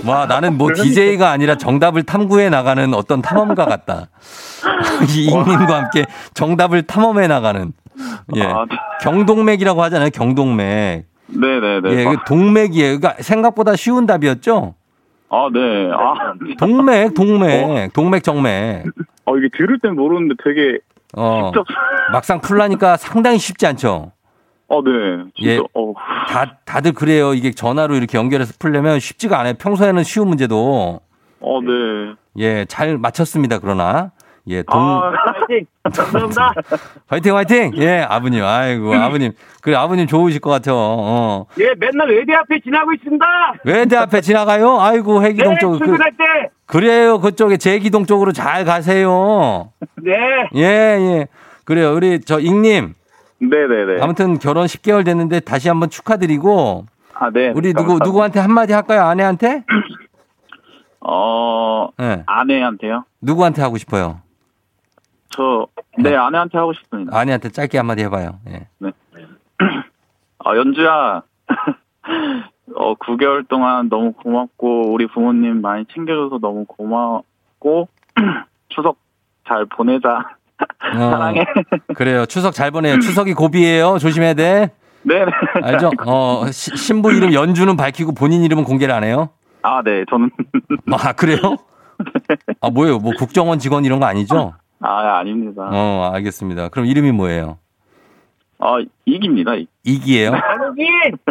[0.06, 4.08] 와 나는 뭐 DJ가 아니라 정답을 탐구해 나가는 어떤 탐험가 같다.
[5.10, 7.74] 이 잉님과 함께 정답을 탐험해 나가는
[8.36, 8.76] 예 아, 네.
[9.02, 11.90] 경동맥이라고 하잖아요 경동맥 네네네.
[11.92, 14.76] 예그 동맥이에요 그러니까 생각보다 쉬운 답이었죠
[15.30, 15.90] 아, 네.
[15.92, 18.86] 아, 동맥 동맥 동맥 정맥
[19.26, 20.80] 어, 이게 들을 땐 모르는데 되게
[21.18, 21.52] 어.
[22.12, 24.12] 막상 풀라니까 상당히 쉽지 않죠
[24.70, 24.92] 어, 네.
[25.36, 25.60] 진짜, 예.
[25.74, 25.94] 어.
[26.30, 31.00] 다 다들 그래요 이게 전화로 이렇게 연결해서 풀려면 쉽지가 않아요 평소에는 쉬운 문제도
[31.40, 32.14] 어, 네.
[32.38, 34.12] 예 잘 맞췄습니다 그러나
[34.50, 35.66] 예 동 아, 화이팅!
[35.84, 36.54] 감사합니다.
[37.08, 39.32] 화이팅 화이팅 예 아버님 아이고 아버님
[39.62, 43.26] 그래 아버님 좋으실 것 같아요 어 예, 맨날 외대 앞에 지나고 있습니다.
[43.66, 46.50] 외대 앞에 지나가요 아이고 해기동 네, 쪽 그, 출근할 때.
[46.66, 50.12] 그래요 그쪽에 제기동 쪽으로 잘 가세요 네.
[50.56, 51.28] 예 예
[51.66, 52.94] 그래요 우리 저 잉님
[53.40, 54.02] 네네네.
[54.02, 57.50] 아무튼 결혼 10개월 됐는데 다시 한번 축하드리고 아, 네.
[57.50, 58.06] 우리 누구 감사합니다.
[58.06, 59.64] 누구한테 한마디 할까요 아내한테
[61.02, 63.04] 어, 예 아내한테요?
[63.22, 64.22] 누구한테 하고 싶어요
[65.38, 65.68] 저,
[66.00, 67.16] 네, 아내한테 하고 싶습니다.
[67.18, 68.40] 아내한테 짧게 한마디 해봐요.
[68.50, 68.68] 예.
[70.44, 71.22] 아, 연주야.
[72.76, 77.88] 어, 9개월 동안 너무 고맙고, 우리 부모님 많이 챙겨줘서 너무 고맙고,
[78.70, 78.98] 추석
[79.48, 80.10] 잘 보내자.
[80.96, 81.46] 어, 사랑해.
[81.96, 82.26] 그래요.
[82.26, 83.00] 추석 잘 보내요.
[83.00, 84.00] 추석이 고비예요.
[84.00, 84.72] 조심해야 돼.
[85.04, 85.32] 네네.
[85.64, 85.92] 알죠?
[86.06, 89.30] 어 시- 신부 이름 연주는 밝히고 본인 이름은 공개를 안 해요?
[89.62, 90.32] 아, 네, 저는.
[90.92, 91.38] 아 그래요?
[92.60, 92.98] 아 뭐예요?
[93.00, 95.70] 뭐 국정원 직원 이런 거 아니죠 아, 아닙니다.
[95.72, 97.58] 어 알겠습니다 그럼 이름이 뭐예요
[98.60, 99.54] 어, 이깁니다.
[99.56, 100.88] 이- 이기예요 한국인!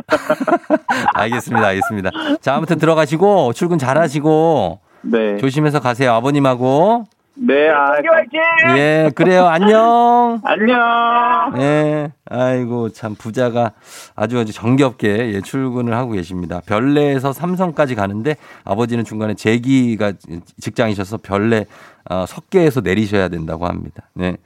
[1.15, 5.37] 알겠습니다 알겠습니다 자 아무튼 들어가시고 출근 잘 하시고 네.
[5.39, 7.05] 조심해서 가세요 아버님하고
[7.39, 8.79] 네, 아, 화이팅, 화이팅!
[8.79, 11.53] 예 그래요 안녕 안녕.
[11.59, 13.73] 예 아이고 참 부자가
[14.15, 20.13] 아주 아주 정겹게 예, 출근을 하고 계십니다 별내에서 삼성까지 가는데 아버지는 중간에 제기가
[20.61, 21.67] 직장이셔서 별내
[22.09, 24.09] 어, 석계에서 내리셔야 된다고 합니다.
[24.15, 24.37] 네.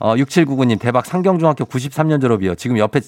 [0.00, 1.06] 어, 6799님 대박.
[1.06, 2.54] 상경중학교 93년 졸업이요.
[2.56, 3.00] 지금 옆에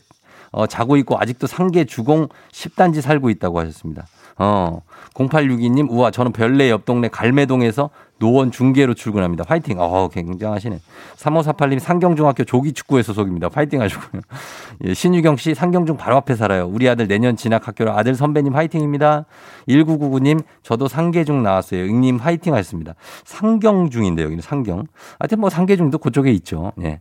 [0.53, 4.07] 어, 자고 있고 아직도 상계 주공 10단지 살고 있다고 하셨습니다.
[4.39, 4.83] 어,
[5.15, 9.45] 0862님, 우와, 저는 별내 옆 동네 갈매동에서 노원 중계로 출근합니다.
[9.47, 9.77] 화이팅.
[9.79, 10.81] 어, 굉장하시네.
[11.17, 13.49] 3548님, 상경중학교 조기축구회 소속입니다.
[13.53, 14.23] 화이팅 하시고요.
[14.85, 16.67] 예, 신유경 씨, 상경중 바로 앞에 살아요.
[16.67, 19.27] 우리 아들 내년 진학 학교로 아들 선배님 화이팅입니다.
[19.69, 21.83] 1999님, 저도 상계중 나왔어요.
[21.83, 22.95] 응님 화이팅 하셨습니다.
[23.25, 24.85] 상경중인데, 여기는 상경.
[25.19, 26.73] 하여튼 뭐 상계중도 그쪽에 있죠.
[26.83, 27.01] 예.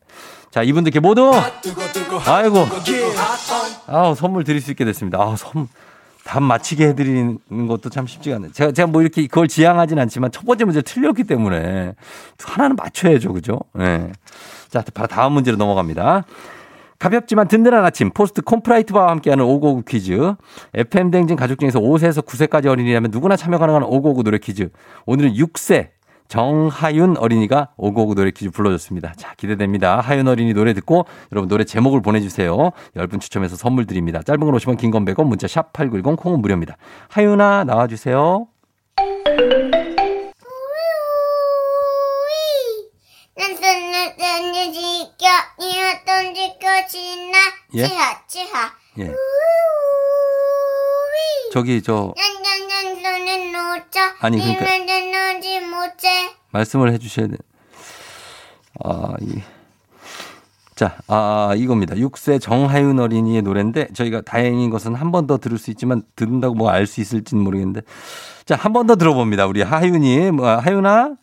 [0.52, 1.32] 자, 이분들께 모두,
[2.26, 2.66] 아이고,
[3.88, 5.20] 아우, 선물 드릴 수 있게 됐습니다.
[5.20, 5.68] 아우, 선,
[6.26, 8.50] 답 맞히게 해드리는 것도 참 쉽지가 않네.
[8.52, 11.94] 제가, 제가 뭐 이렇게 그걸 지향하진 않지만 첫 번째 문제 틀렸기 때문에
[12.44, 13.32] 하나는 맞춰야죠.
[13.32, 13.60] 그죠?
[13.80, 14.12] 예.
[14.70, 16.26] 자, 바로 다음 문제로 넘어갑니다.
[16.98, 20.34] 가볍지만 든든한 아침 포스트 콘푸라이트와 함께하는 오구오구 퀴즈
[20.74, 24.70] FM 댕진 가족 중에서 5세에서 9세까지 어린이라면 누구나 참여 가능한 오구오구 노래 퀴즈
[25.06, 25.90] 오늘은 6세
[26.28, 29.14] 정하윤 어린이가 오구오구 노래 퀴즈 불러줬습니다.
[29.18, 30.00] 자 기대됩니다.
[30.00, 32.72] 하윤 어린이 노래 듣고 여러분 노래 제목을 보내주세요.
[32.96, 34.22] 10분 추첨해서 선물 드립니다.
[34.24, 36.78] 짧은 건 50원 긴 건 100원 문자 샵 8910 콩은 무료입니다.
[37.10, 38.48] 하윤아 나와주세요.
[47.76, 47.84] 예?
[49.00, 49.12] 예.
[51.52, 52.14] 저기 저
[53.26, 54.66] 손은 놓자 아니, 그러니까-
[55.72, 57.38] 못해 말씀을 해주셔야 돼.
[58.84, 59.42] 아, 이.
[60.76, 61.96] 자, 아, 이겁니다.
[61.96, 66.70] 6세 정하윤 어린이의 노래인데 저희가 다행인 것은 한 번 더 들을 수 있지만 듣는다고 뭐
[66.70, 67.82] 알 수 있을지는 모르겠는데
[68.46, 69.48] 자, 한 번 더 들어봅니다.
[69.48, 71.16] 우리 하윤이, 뭐, 하윤아?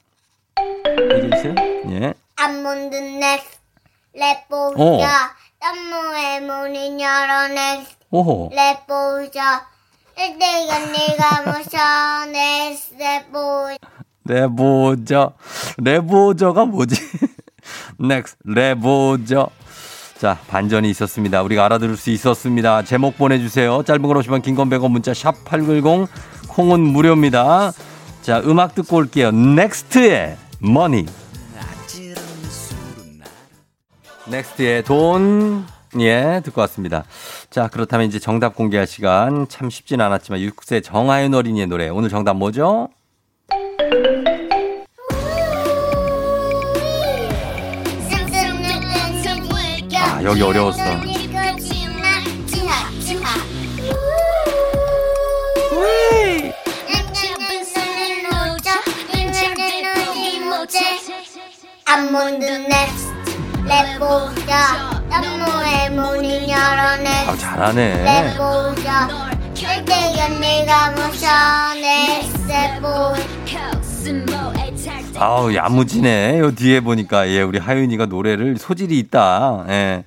[1.15, 1.55] 얘기해주세요.
[1.91, 2.15] 예.
[2.37, 4.19] 안문든 넥스 어.
[4.19, 5.09] 레포자
[5.61, 8.51] 땀무의 문을 열어넥스 오호.
[8.53, 9.67] 레포자
[10.31, 13.77] 내가 내가 무서 내 세보
[14.25, 15.33] 레보저.
[15.79, 16.97] 레보저가 뭐지?
[17.99, 19.49] 넥스, 레보저.
[20.19, 21.43] 자, 반전이 있었습니다.
[21.43, 22.85] 우리가 알아들을 수 있었습니다.
[22.85, 23.83] 제목 보내주세요.
[23.83, 26.09] 짧은 걸 오시면 긴건 100원 문자 샵 8910
[26.49, 27.73] 콩은 무료입니다.
[28.23, 29.33] 자, 음악 듣고 올게요.
[29.33, 31.07] 넥스트의 Money.
[34.29, 35.67] 넥스트의 돈.
[36.01, 37.05] 예, 듣고 왔습니다.
[37.51, 41.89] 자, 그렇다면 이제 정답 공개할 시간 참 쉽진 않았지만 6세 정하윤 어린이의 노래.
[41.89, 42.89] 오늘 정답 뭐죠?
[49.95, 50.83] 아, 여기 어려웠어.
[61.85, 68.03] I'm on the next 나무의 문을 열어내 아, 잘하네.
[68.03, 69.09] 레보자
[69.55, 71.27] 내가 내가 무서
[71.75, 72.89] next 레보
[75.17, 76.41] 아우, 야무지네.
[76.41, 79.67] 요 뒤에 보니까, 예, 우리 하윤이가 노래를 소질이 있다.
[79.69, 80.05] 예.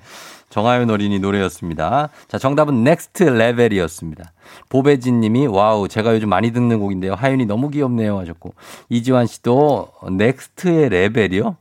[0.50, 2.10] 정하윤 어린이 노래였습니다.
[2.28, 4.32] 자, 정답은 Next Level이었습니다.
[4.68, 7.14] 보배진 님이, 와우, 제가 요즘 많이 듣는 곡인데요.
[7.14, 8.18] 하윤이 너무 귀엽네요.
[8.18, 8.52] 하셨고.
[8.90, 11.56] 이지환 씨도, 넥스트의 레벨이요?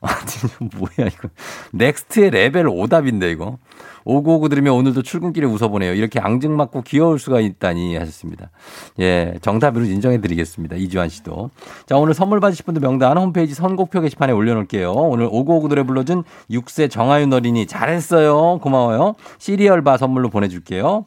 [0.00, 1.28] 아, 진짜 뭐야, 이거.
[1.72, 3.58] 넥스트의 레벨 오답인데, 이거.
[4.04, 5.94] 오구오구 들으면 오늘도 출근길에 웃어보네요.
[5.94, 8.50] 이렇게 앙증맞고 귀여울 수가 있다니 하셨습니다.
[9.00, 10.76] 예, 정답으로 인정해 드리겠습니다.
[10.76, 11.50] 이주환 씨도.
[11.86, 14.92] 자, 오늘 선물 받으실 분들 명단 홈페이지 선곡표 게시판에 올려놓을게요.
[14.92, 18.58] 오늘 오구오구 노래 불러준 6세 정하윤 어린이 잘했어요.
[18.58, 19.14] 고마워요.
[19.38, 21.06] 시리얼바 선물로 보내줄게요.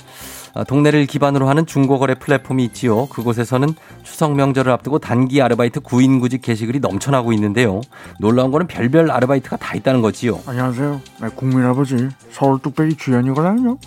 [0.53, 3.07] 아, 동네를 기반으로 하는 중고거래 플랫폼이 있지요.
[3.07, 3.69] 그곳에서는
[4.03, 7.81] 추석 명절을 앞두고 단기 아르바이트 구인구직 게시글이 넘쳐나고 있는데요.
[8.19, 10.39] 놀라운 거는 별별 아르바이트가 다 있다는 거지요.
[10.45, 11.01] 안녕하세요.
[11.21, 13.77] 네, 국민 아버지 서울 뚝배기 주연이거든요.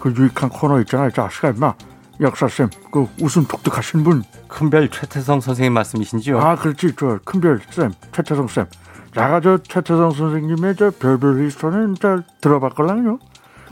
[0.00, 1.74] 그 유익한 코너 있잖아, 이 자식아 임마.
[2.20, 4.24] 역사쌤, 그 웃음 독특하신 분.
[4.48, 6.40] 큰별 최태성 선생님 말씀이신지요?
[6.40, 6.94] 아, 그렇지.
[6.96, 8.66] 저 큰별 쌤, 최태성 쌤.
[9.14, 13.18] 내가 저 최태성 선생님의 저 별별 히스토리는 잘 들어봤걸랑요.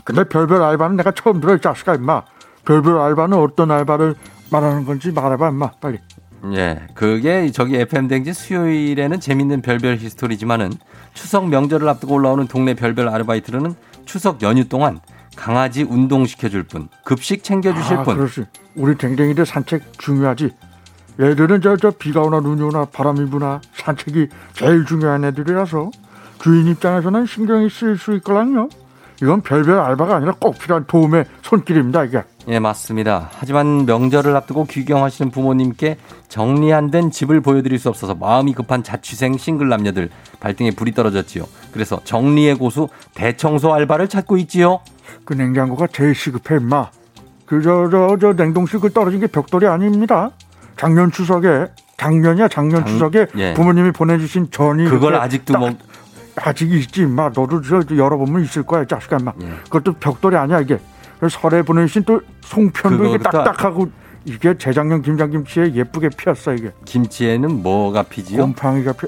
[0.05, 2.23] 근데 별별 알바는 내가 처음 들어, 이 자식아 임마.
[2.67, 4.15] 별별 알바는 어떤 알바를
[4.51, 5.99] 말하는 건지 말해봐 임마, 빨리.
[6.53, 10.73] 예, 그게 저기 FM 댕지 수요일에는 재밌는 별별 히스토리지만은
[11.13, 13.73] 추석 명절을 앞두고 올라오는 동네 별별 아르바이트로는
[14.05, 14.99] 추석 연휴 동안
[15.35, 18.45] 강아지 운동시켜줄 분, 급식 챙겨주실 아, 분, 그렇지.
[18.75, 20.51] 우리 댕댕이들 산책 중요하지.
[21.19, 25.89] 얘들은 저, 저 비가 오나 눈이 오나 바람이 부나 산책이 제일 중요한 애들이라서
[26.39, 28.67] 주인 입장에서는 신경이 쓰일 수 있걸랑요.
[29.21, 32.23] 이건 별별 알바가 아니라 꼭 필요한 도움의 손길입니다, 이게.
[32.49, 33.29] 예, 맞습니다.
[33.37, 35.97] 하지만 명절을 앞두고 귀경하시는 부모님께
[36.29, 41.43] 정리 안 된 집을 보여드릴 수 없어서 마음이 급한 자취생 싱글 남녀들 발등에 불이 떨어졌지요.
[41.73, 44.79] 그래서 정리의 고수 대청소 알바를 찾고 있지요.
[45.25, 46.89] 그 냉장고가 제일 시급해, 임마.
[47.45, 50.29] 그, 저, 저, 저 냉동실 그 떨어진 게 벽돌이 아닙니다.
[50.77, 51.65] 작년 추석에,
[51.97, 53.53] 작년이야, 작년 장- 추석에 예.
[53.55, 54.85] 부모님이 보내주신 전이.
[54.89, 55.71] 그걸 아직도 딱- 뭐
[56.41, 57.31] 아직 있지, 임마.
[57.35, 59.33] 너도 저, 저 열어보면 있을 거야, 이 자식아, 임마.
[59.41, 59.49] 예.
[59.63, 60.79] 그것도 벽돌이 아니야, 이게.
[61.29, 63.89] 설에 보내주신 또 송편도 이게 딱딱하고,
[64.25, 66.71] 이게 재작년 김장김치에 예쁘게 피었어, 이게.
[66.85, 68.41] 김치에는 뭐가 피지요?
[68.41, 69.07] 곰팡이가 피...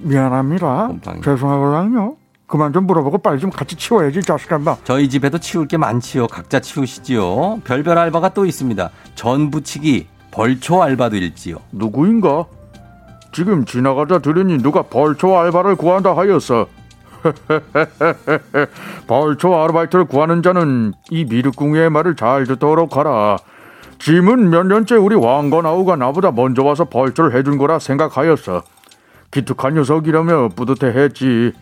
[0.00, 0.88] 미안합니다.
[0.88, 1.22] 곰팡이.
[1.22, 2.16] 죄송하고랑요.
[2.46, 4.76] 그만 좀 물어보고 빨리 좀 같이 치워야지, 임마.
[4.84, 6.28] 저희 집에도 치울 게 많지요.
[6.28, 7.60] 각자 치우시지요.
[7.64, 8.90] 별별 알바가 또 있습니다.
[9.14, 11.56] 전 부치기, 벌초 알바도 있지요.
[11.72, 12.46] 누구인가?
[13.32, 16.66] 지금 지나가다 들으니 누가 벌초 알바를 구한다 하였어.
[19.06, 23.36] 벌초 아르바이트를 구하는 자는 이 미륵궁의 말을 잘 듣도록 하라.
[23.98, 28.62] 짐은 몇 년째 우리 왕건아우가 나보다 먼저 와서 벌초를 해준 거라 생각하였어.
[29.30, 31.52] 기특한 녀석이라며 뿌듯해했지.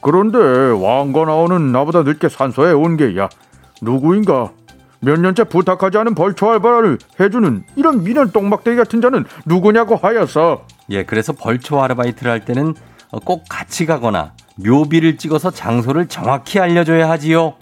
[0.00, 3.28] 그런데 왕건아우는 나보다 늦게 산소에 온 게야.
[3.80, 4.50] 누구인가?
[5.00, 10.64] 몇 년째 부탁하지 않은 벌초 알바를 해주는 이런 미련 똥막대기 같은 자는 누구냐고 하였어.
[10.92, 12.74] 예, 그래서 벌초 아르바이트를 할 때는
[13.10, 17.54] 어, 꼭 같이 가거나 묘비를 찍어서 장소를 정확히 알려줘야 하지요.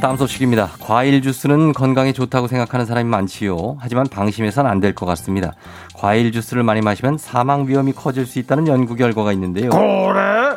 [0.00, 0.68] 다음 소식입니다.
[0.80, 3.76] 과일 주스는 건강에 좋다고 생각하는 사람이 많지요.
[3.80, 5.52] 하지만 방심해선 안 될 것 같습니다.
[5.94, 9.70] 과일 주스를 많이 마시면 사망 위험이 커질 수 있다는 연구 결과가 있는데요.
[9.70, 10.56] 그래?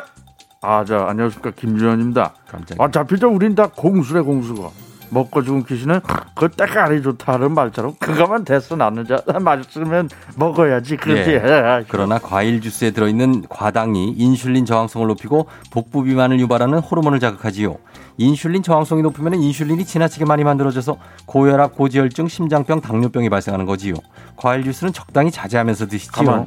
[0.60, 2.34] 아, 저 안녕하십니까 김주현입니다.
[2.48, 2.84] 깜짝이야.
[2.84, 4.70] 어차피 저 우린 다 공수래 공수가
[5.12, 6.00] 먹고 죽은 귀신은
[6.34, 11.30] 그 때깔이 좋다는 말처럼 그거만 됐어 나는 자 맛있으면 먹어야지 그렇지.
[11.30, 11.84] 예.
[11.88, 17.76] 그러나 과일 주스에 들어있는 과당이 인슐린 저항성을 높이고 복부 비만을 유발하는 호르몬을 자극하지요.
[18.16, 20.96] 인슐린 저항성이 높으면 인슐린이 지나치게 많이 만들어져서
[21.26, 23.94] 고혈압, 고지혈증, 심장병, 당뇨병이 발생하는 거지요.
[24.36, 26.24] 과일 주스는 적당히 자제하면서 드시지요.
[26.26, 26.46] 가만.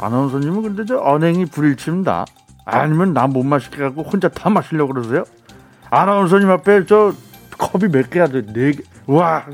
[0.00, 2.24] 아나운서님은 근데 저 언행이 불일치입니다.
[2.64, 5.24] 아니면 나 못 마시게 갖고 혼자 다 마시려고 그러세요?
[5.90, 7.12] 아나운서님 앞에 저
[7.60, 8.42] 컵이 몇 개야 돼?
[8.46, 8.78] 네 개.
[9.06, 9.44] 와,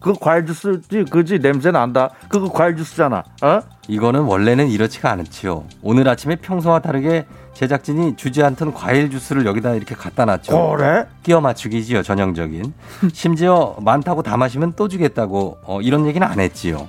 [0.00, 1.38] 그거 과일 주스지, 그지?
[1.40, 2.10] 냄새 난다.
[2.28, 3.22] 그거 과일 주스잖아.
[3.42, 3.60] 어?
[3.88, 5.64] 이거는 원래는 이렇지가 않지요.
[5.82, 10.74] 오늘 아침에 평소와 다르게 제작진이 주지 않던 과일 주스를 여기다 이렇게 갖다 놨죠.
[10.76, 11.06] 그래?
[11.22, 12.74] 끼워 맞추기지요, 전형적인.
[13.12, 16.88] 심지어 많다고 다 마시면 또 주겠다고 어, 이런 얘기는 안 했지요.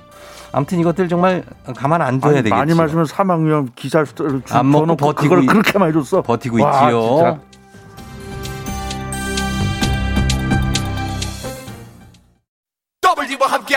[0.52, 1.44] 아무튼 이것들 정말
[1.76, 2.54] 가만 안 둬야 되겠죠.
[2.54, 6.22] 많이 마시면 사망 위험 기사를 주- 안 먹고 버티고 그걸 있- 그렇게 많이 줬어.
[6.22, 7.00] 버티고 와, 있지요.
[7.16, 7.40] 진짜.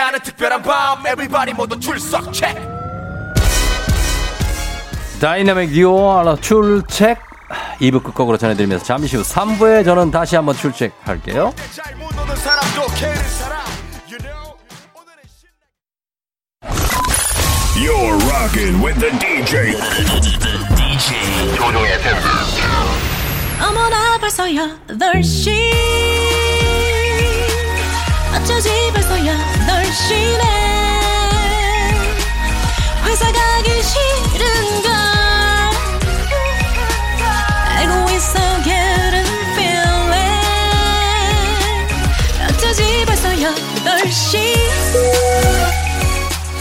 [0.00, 2.58] 함께하는 특별한 밤 Everybody 모두 출석 체크
[5.20, 7.18] 다이나믹 듀오 출첵
[7.80, 11.52] 2부 끝곡으로 전해드리면서 잠시 후 3부에 저는 다시 한번 출첵할게요.
[17.76, 19.72] You're rocking with the DJ.
[20.76, 21.98] DJ 조종의
[23.60, 26.39] 어머나 벌써 8시
[28.40, 30.42] 어쩌지 벌써 8시네
[33.04, 34.90] 회사 가기 싫은 걸
[37.76, 40.14] 알고 있어 getting feeling
[42.48, 44.38] 어쩌지 벌써 8시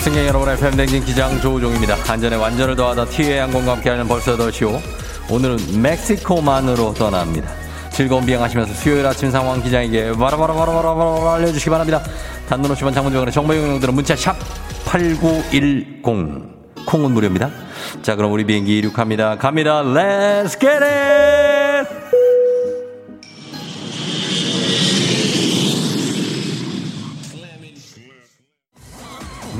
[0.04, 1.98] 승객 여러분의 팬댕진 기장 조우종입니다.
[2.08, 4.82] 안전에 완전을 더하다 티웨이 항공과 함께하는 벌써 더 쇼.
[5.30, 7.59] 오늘은 멕시코만으로 떠납니다.
[8.00, 12.02] 즐거운 비행하시면서 수요일 아침 상황 기장에게 바라바라바라바라바라 알려주시기 바랍니다.
[12.48, 14.38] 단문 50원 장문병원의 정보 용용들은 문자 샵
[14.86, 16.02] 8910
[16.86, 17.52] 콩은 무료입니다.
[18.02, 19.36] 자 그럼 우리 비행기 이륙합니다.
[19.36, 19.84] 갑니다.
[19.84, 21.90] Let's get it!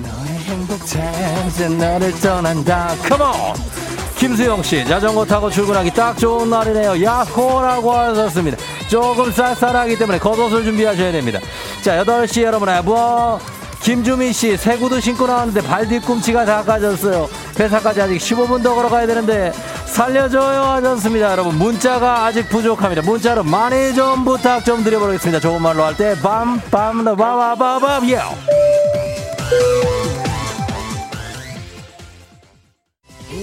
[0.02, 2.96] 너의 행복 찾아 너를 떠난다.
[3.06, 3.79] Come on!
[4.20, 7.02] 김수영 씨, 자전거 타고 출근하기 딱 좋은 날이네요.
[7.02, 8.58] 야호라고 하셨습니다.
[8.90, 11.40] 조금 쌀쌀하기 때문에 겉옷을 준비하셔야 됩니다.
[11.82, 13.40] 자, 8시 여러분의 뭐,
[13.82, 17.30] 김주민 씨, 새 구두 신고 나왔는데 발 뒤꿈치가 다 까졌어요.
[17.58, 19.54] 회사까지 아직 15분 더 걸어가야 되는데,
[19.86, 21.32] 살려줘요 하셨습니다.
[21.32, 23.02] 여러분, 문자가 아직 부족합니다.
[23.02, 25.40] 문자로 많이 좀 부탁 좀 드려보겠습니다.
[25.40, 28.20] 좋은 말로 할 때, 빰, 빰, 바바바밤, 예.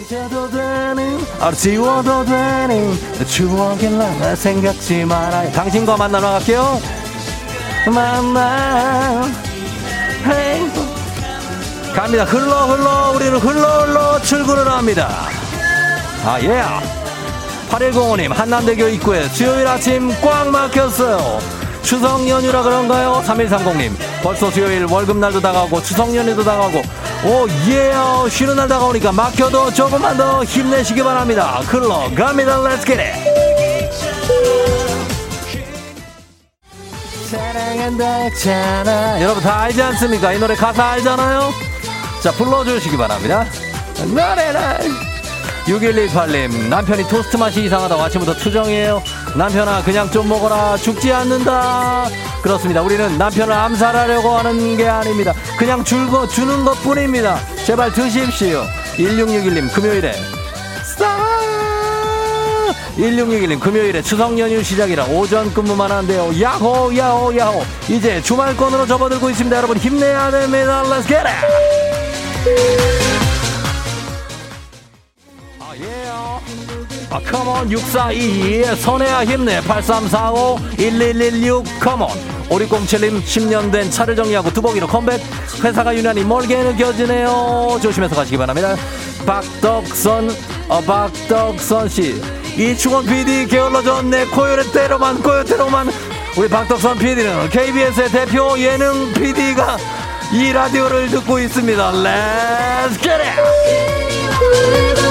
[0.06, 2.96] 잊어도 되는 아 지워도 되는
[3.26, 5.50] 추억일라 생각지 말아요.
[5.50, 6.80] 당신과 만나러 갈게요.
[7.92, 9.24] 만나.
[11.92, 12.24] 갑니다.
[12.24, 13.12] 흘러 흘러.
[13.16, 15.08] 우리는 흘러 흘러 출근을 합니다.
[16.24, 16.62] 아 예
[17.70, 21.38] 8105님 한남대교 입구에 수요일 아침 꽉 막혔어요
[21.86, 23.22] 추석 연휴라 그런가요?
[23.24, 23.92] 3130님.
[24.20, 26.82] 벌써 수요일 월급날도 다가오고 추석 연휴도 다가오고.
[27.24, 31.60] Oh yeah 쉬는 날 다가오니까 막혀도 조금만 더 힘내시기 바랍니다.
[31.64, 32.58] 흘러 갑니다.
[32.60, 32.98] Let's get it
[37.30, 39.22] 사랑한다 했잖아.
[39.22, 40.32] 여러분 다 알지 않습니까?
[40.32, 41.52] 이 노래 가사 알잖아요?
[42.20, 43.46] 자 불러주시기 바랍니다.
[44.12, 45.15] 노래를
[45.66, 49.02] 6118님 남편이 토스트 맛이 이상하다고 아침부터 투정이에요.
[49.36, 50.76] 남편아 그냥 좀 먹어라.
[50.76, 52.06] 죽지 않는다.
[52.40, 52.82] 그렇습니다.
[52.82, 55.34] 우리는 남편을 암살하려고 하는 게 아닙니다.
[55.58, 57.38] 그냥 줄고 주는 것 뿐입니다.
[57.64, 58.62] 제발 드십시오.
[58.96, 60.12] 1661님 금요일에.
[62.96, 66.30] 1661님 금요일에 추석 연휴 시작이라 오전 근무만 한대요.
[66.40, 67.64] 야호 야호 야호.
[67.88, 69.56] 이제 주말권으로 접어들고 있습니다.
[69.56, 70.82] 여러분 힘내야 됩니다.
[70.84, 73.05] Let's get it
[77.16, 79.60] 아, 컴온 6422 선해야 힘내.
[79.62, 82.08] 8345 1116 컴온
[82.50, 85.20] 5607님 10년 된 차를 정리하고 두벅이로 컴백.
[85.64, 87.78] 회사가 유난히 멀게 느껴지네요.
[87.80, 88.76] 조심해서 가시기 바랍니다.
[89.24, 90.30] 박덕선
[90.68, 92.20] 어, 박덕선 씨.
[92.58, 95.88] 이충원 PD 게을러졌네 코요태 때로만 코요태로만.
[96.36, 99.78] 우리 박덕선 PD는 KBS의 대표 예능 PD가
[100.34, 101.92] 이 라디오를 듣고 있습니다.
[103.00, 105.05] Get it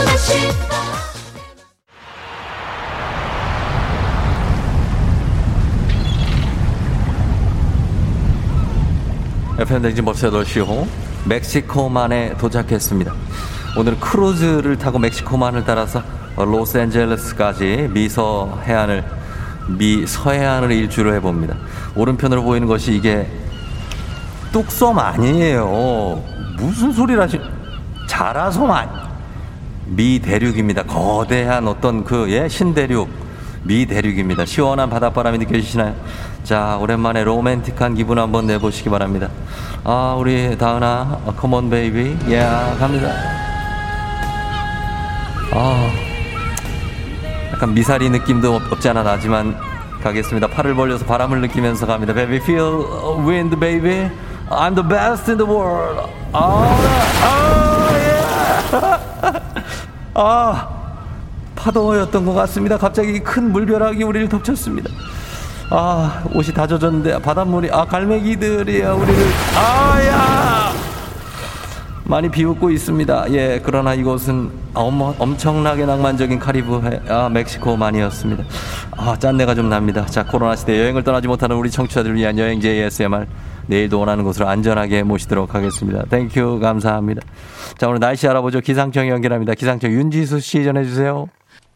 [9.58, 10.86] FM댕진 벌써 8시호
[11.26, 13.14] 멕시코만에 도착했습니다.
[13.78, 16.02] 오늘 크루즈를 타고 멕시코만을 따라서
[16.36, 19.04] 어, 로스앤젤레스까지 미서 해안을
[19.78, 21.56] 미 서해안을 일주로 해봅니다.
[21.96, 23.28] 오른편으로 보이는 것이 이게
[24.52, 26.22] 뚝섬 아니에요.
[26.58, 27.40] 무슨 소리를 하시?
[28.08, 28.92] 자라섬 아니?
[29.88, 30.84] 미 대륙입니다.
[30.84, 33.10] 거대한 어떤 그 예 신대륙
[33.64, 34.46] 미 대륙입니다.
[34.46, 35.96] 시원한 바닷바람이 느껴지시나요?
[36.46, 39.30] 자 오랜만에 로맨틱한 기분 한번 내보시기 바랍니다.
[39.84, 42.40] 아 우리 다은아, come on baby, 예
[42.80, 43.08] 갑니다.
[45.54, 45.90] 아
[47.54, 49.56] 약간 미사리 느낌도 없- 없지 않아 나지만
[50.04, 50.48] 가겠습니다.
[50.48, 52.14] 팔을 벌려서 바람을 느끼면서 갑니다.
[52.14, 52.86] Baby feel
[53.28, 54.10] wind baby.
[54.50, 56.08] I'm the best in the world.
[56.32, 56.78] 아,
[57.24, 59.42] 아, 예.
[60.14, 60.68] 아,
[61.56, 62.78] 파도였던 것 같습니다.
[62.78, 64.92] 갑자기 큰 물벼락이 우리를 덮쳤습니다.
[65.70, 69.24] 아, 옷이 다 젖었는데 바닷물이 아 갈매기들이야 우리를
[69.58, 70.72] 아야
[72.04, 73.26] 많이 비웃고 있습니다.
[73.32, 78.44] 예, 그러나 이곳은 엄, 엄청나게 낭만적인 카리브 해, 아, 멕시코만이었습니다.
[78.92, 80.06] 아, 짠내가 좀 납니다.
[80.06, 83.26] 자, 코로나 시대 여행을 떠나지 못하는 우리 청취자들을 위한 여행지 ASMR
[83.66, 86.04] 내일도 원하는 곳으로 안전하게 모시도록 하겠습니다.
[86.06, 87.22] Thank you 감사합니다.
[87.80, 88.62] 자, 오늘 날씨 알아보죠.
[88.62, 89.56] 기상청 연결합니다.
[89.56, 91.28] 기상청 윤지수 씨 전해주세요.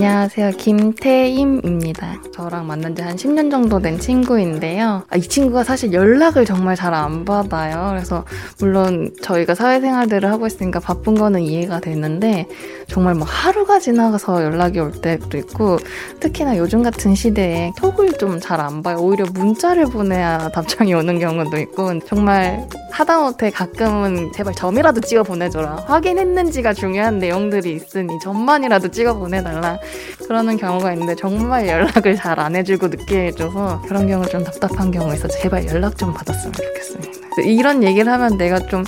[0.00, 0.50] 안녕하세요.
[0.52, 2.18] 김태임입니다.
[2.32, 5.02] 저랑 만난 지 한 10년 정도 된 친구인데요.
[5.10, 7.88] 아, 이 친구가 사실 연락을 정말 잘 안 받아요.
[7.90, 8.24] 그래서
[8.60, 12.46] 물론 저희가 사회생활들을 하고 있으니까 바쁜 거는 이해가 되는데
[12.86, 15.78] 정말 뭐 하루가 지나가서 연락이 올 때도 있고
[16.20, 18.98] 특히나 요즘 같은 시대에 톡을 좀 잘 안 봐요.
[19.00, 25.84] 오히려 문자를 보내야 답장이 오는 경우도 있고 정말 하다못해 가끔은 제발 점이라도 찍어 보내줘라.
[25.86, 29.78] 확인했는지가 중요한 내용들이 있으니 점만이라도 찍어 보내달라.
[30.26, 35.14] 그러는 경우가 있는데 정말 연락을 잘 안 해주고 늦게 해줘서 그런 경우 좀 답답한 경우가
[35.14, 37.18] 있어서 제발 연락 좀 받았으면 좋겠습니다.
[37.44, 38.84] 이런 얘기를 하면 내가 좀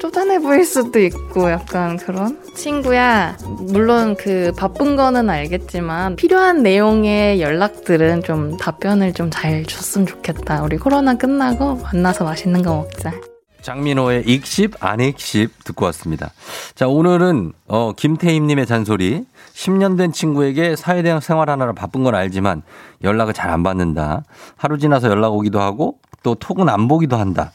[0.00, 8.22] 쪼잔해 보일 수도 있고 약간 그런 친구야 물론 그 바쁜 거는 알겠지만 필요한 내용의 연락들은
[8.22, 13.12] 좀 답변을 좀 잘 줬으면 좋겠다 우리 코로나 끝나고 만나서 맛있는 거 먹자
[13.60, 16.32] 장민호의 익십 안익십 듣고 왔습니다.
[16.74, 19.26] 자 오늘은 어, 김태임님의 잔소리
[19.60, 22.62] 10년 된 친구에게 사회대학 생활하느라 바쁜 건 알지만
[23.04, 24.22] 연락을 잘 안 받는다.
[24.56, 27.52] 하루 지나서 연락 오기도 하고 또 톡은 안 보기도 한다.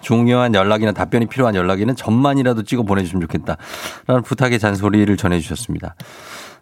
[0.00, 3.56] 중요한 연락이나 답변이 필요한 연락에는 점만이라도 찍어 보내주시면 좋겠다.
[4.06, 5.94] 라는 부탁의 잔소리를 전해주셨습니다.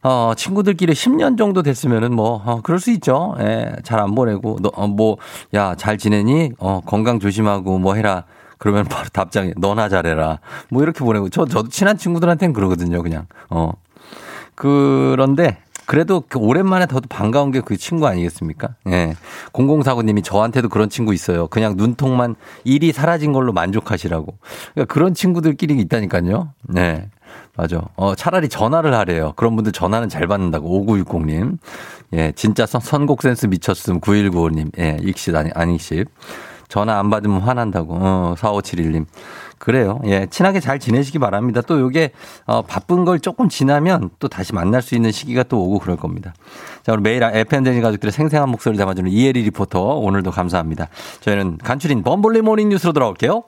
[0.04, 3.34] 어, 친구들끼리 10년 정도 됐으면은 뭐, 어, 그럴 수 있죠.
[3.40, 5.16] 예, 잘 안 보내고, 너, 어, 뭐,
[5.54, 6.52] 야, 잘 지내니?
[6.58, 8.24] 어, 건강 조심하고 뭐 해라.
[8.58, 10.38] 그러면 바로 답장에, 너나 잘해라.
[10.70, 13.26] 뭐 이렇게 보내고, 저, 저도 친한 친구들한테는 그러거든요, 그냥.
[13.50, 13.72] 어.
[14.62, 18.76] 그런데, 그래도 그 오랜만에 더 반가운 게 그 친구 아니겠습니까?
[18.86, 19.16] 예.
[19.52, 21.48] 0049님이 저한테도 그런 친구 있어요.
[21.48, 24.38] 그냥 눈통만 일이 사라진 걸로 만족하시라고.
[24.74, 26.50] 그러니까 그런 친구들끼리 있다니까요.
[26.68, 27.08] 네.
[27.56, 27.82] 맞아.
[27.96, 29.32] 어, 차라리 전화를 하래요.
[29.34, 30.86] 그런 분들 전화는 잘 받는다고.
[30.86, 31.58] 5960님.
[32.14, 34.00] 예, 진짜 선, 선곡 센스 미쳤음.
[34.00, 34.78] 9195님.
[34.78, 36.06] 예, 익십 아니, 아니십.
[36.68, 37.96] 전화 안 받으면 화난다고.
[38.00, 39.06] 어, 4571님.
[39.62, 40.00] 그래요.
[40.06, 41.60] 예, 친하게 잘 지내시기 바랍니다.
[41.60, 42.10] 또 요게,
[42.46, 46.34] 어, 바쁜 걸 조금 지나면 또 다시 만날 수 있는 시기가 또 오고 그럴 겁니다.
[46.82, 49.80] 자, 우리 매일 FM대니 가족들의 생생한 목소리를 담아주는 이혜리 리포터.
[49.80, 50.88] 오늘도 감사합니다.
[51.20, 53.44] 저희는 간추린 범블리 morning 뉴스로 돌아올게요.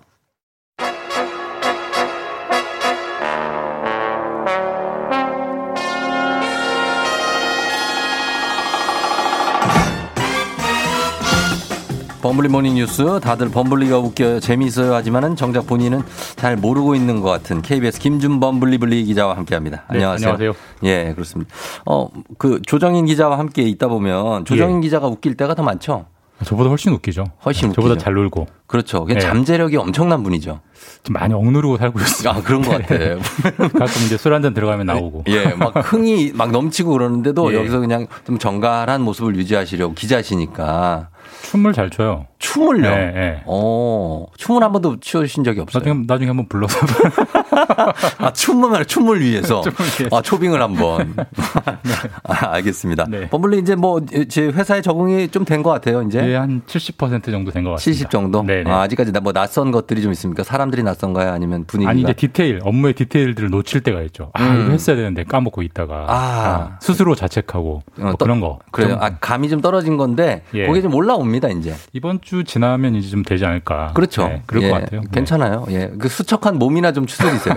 [12.34, 16.02] 범블리 morning 뉴스 다들 범블리가 웃겨요 재미있어요 하지만은 정작 본인은
[16.34, 19.84] 잘 모르고 있는 것 같은 KBS 김준 범 블리블리 기자와 함께합니다.
[19.90, 20.30] 네, 안녕하세요.
[20.32, 20.52] 안녕하세요.
[20.82, 21.54] 예 그렇습니다.
[21.84, 24.80] 어그 조정인 기자와 함께 있다 보면 조정인 예.
[24.80, 26.06] 기자가 웃길 때가 더 많죠.
[26.44, 27.24] 저보다 훨씬 웃기죠.
[27.44, 28.04] 훨씬 저보다 웃기죠.
[28.04, 28.48] 잘 놀고.
[28.66, 29.06] 그렇죠.
[29.10, 29.18] 예.
[29.20, 30.58] 잠재력이 엄청난 분이죠.
[31.04, 32.30] 좀 많이 억누르고 살고 있어요.
[32.34, 33.20] 아 그런 것 같아요.
[33.78, 35.22] 가끔 이제 술 한 잔 들어가면 나오고.
[35.28, 37.58] 예, 막 흥이 막 넘치고 그러는데도 예.
[37.58, 41.10] 여기서 그냥 좀 정갈한 모습을 유지하시려고 기자시니까
[41.44, 42.26] 춤을 잘 춰요.
[42.48, 42.82] 춤을요?
[42.82, 43.42] 네, 네.
[43.46, 45.80] 어, 춤을 한 번도 추신 적이 없어요.
[45.82, 46.78] 나중에, 나중에 한번 불러서.
[48.18, 49.62] 아, 춤을, 춤을 위해서.
[49.64, 50.16] 춤을 위해서.
[50.16, 51.14] 아, 초빙을 한 번.
[52.24, 53.06] 아, 알겠습니다.
[53.08, 53.28] 네.
[53.30, 56.20] 범블리 이제 뭐, 제 회사에 적응이 좀 된 것 같아요, 이제.
[56.20, 57.78] 네, 한70% 정도 된 것 같습니다.
[57.78, 58.42] 70 정도?
[58.42, 58.70] 네, 네.
[58.70, 60.42] 아, 아직까지 나- 뭐 낯선 것들이 좀 있습니까?
[60.42, 61.30] 사람들이 낯선가요?
[61.32, 61.90] 아니면 분위기가?
[61.90, 64.30] 아니 이제 디테일 업무의 디테일들을 놓칠 때가 있죠.
[64.34, 64.62] 아 음.
[64.62, 66.14] 이거 했어야 되는데 까먹고 있다가 아.
[66.14, 68.58] 아, 스스로 자책하고 뭐 어, 또- 그런 거.
[68.70, 68.90] 그래요.
[68.90, 70.66] 좀 아, 감이 좀 떨어진 건데, 예.
[70.66, 71.74] 그게 좀 올라옵니다, 이제.
[71.92, 73.92] 이번 주 지나면 이제 좀 되지 않을까.
[73.94, 74.26] 그렇죠.
[74.26, 75.00] 네, 그럴 예, 것 같아요.
[75.02, 75.06] 네.
[75.12, 75.66] 괜찮아요.
[75.70, 75.92] 예.
[75.98, 77.54] 그 수척한 몸이나 좀 추스리세요.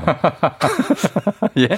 [1.58, 1.70] 예.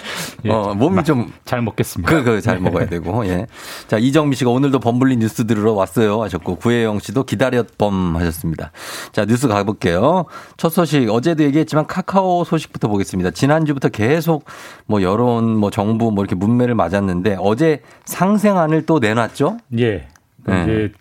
[0.44, 1.32] 예, 어, 몸이 좀.
[1.46, 2.12] 잘 먹겠습니다.
[2.12, 2.62] 그, 그, 잘 네.
[2.62, 3.48] 먹어야 되고, 예.
[3.88, 8.72] 자, 이정미 씨가 오늘도 범블리 뉴스 들으러 왔어요 하셨고, 구혜영 씨도 기다렸범 하셨습니다.
[9.12, 10.26] 자, 뉴스 가볼게요.
[10.58, 13.32] 첫 소식, 어제도 얘기했지만 카카오 소식부터 보겠습니다.
[13.32, 14.46] 지난주부터 계속
[14.86, 19.58] 뭐 여론, 뭐 정부 뭐 이렇게 문매를 맞았는데, 어제 상생안을 또 내놨죠?
[19.78, 20.08] 예.
[20.44, 20.64] 그 네.
[20.64, 20.92] 이제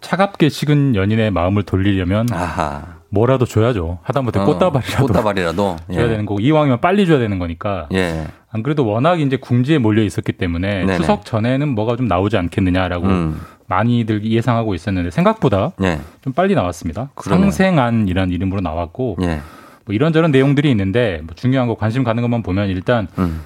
[0.00, 3.00] 차갑게 식은 연인의 마음을 돌리려면 아하.
[3.10, 3.98] 뭐라도 줘야죠.
[4.02, 5.76] 하다못해 어, 꽃다발이라도 꽃다발이라도.
[5.92, 6.08] 줘야 예.
[6.08, 7.88] 되는 거고 이왕이면 빨리 줘야 되는 거니까.
[7.92, 8.26] 예.
[8.52, 10.96] 안 그래도 워낙 이제 궁지에 몰려 있었기 때문에 네네.
[10.96, 13.40] 추석 전에는 뭐가 좀 나오지 않겠느냐라고 음.
[13.66, 16.00] 많이들 예상하고 있었는데 생각보다 예.
[16.22, 17.10] 좀 빨리 나왔습니다.
[17.14, 17.50] 그러네요.
[17.50, 19.40] 상생안이라는 이름으로 나왔고 예.
[19.84, 23.40] 뭐 이런저런 내용들이 있는데 뭐 중요한 거 관심 가는 것만 보면 일단 음.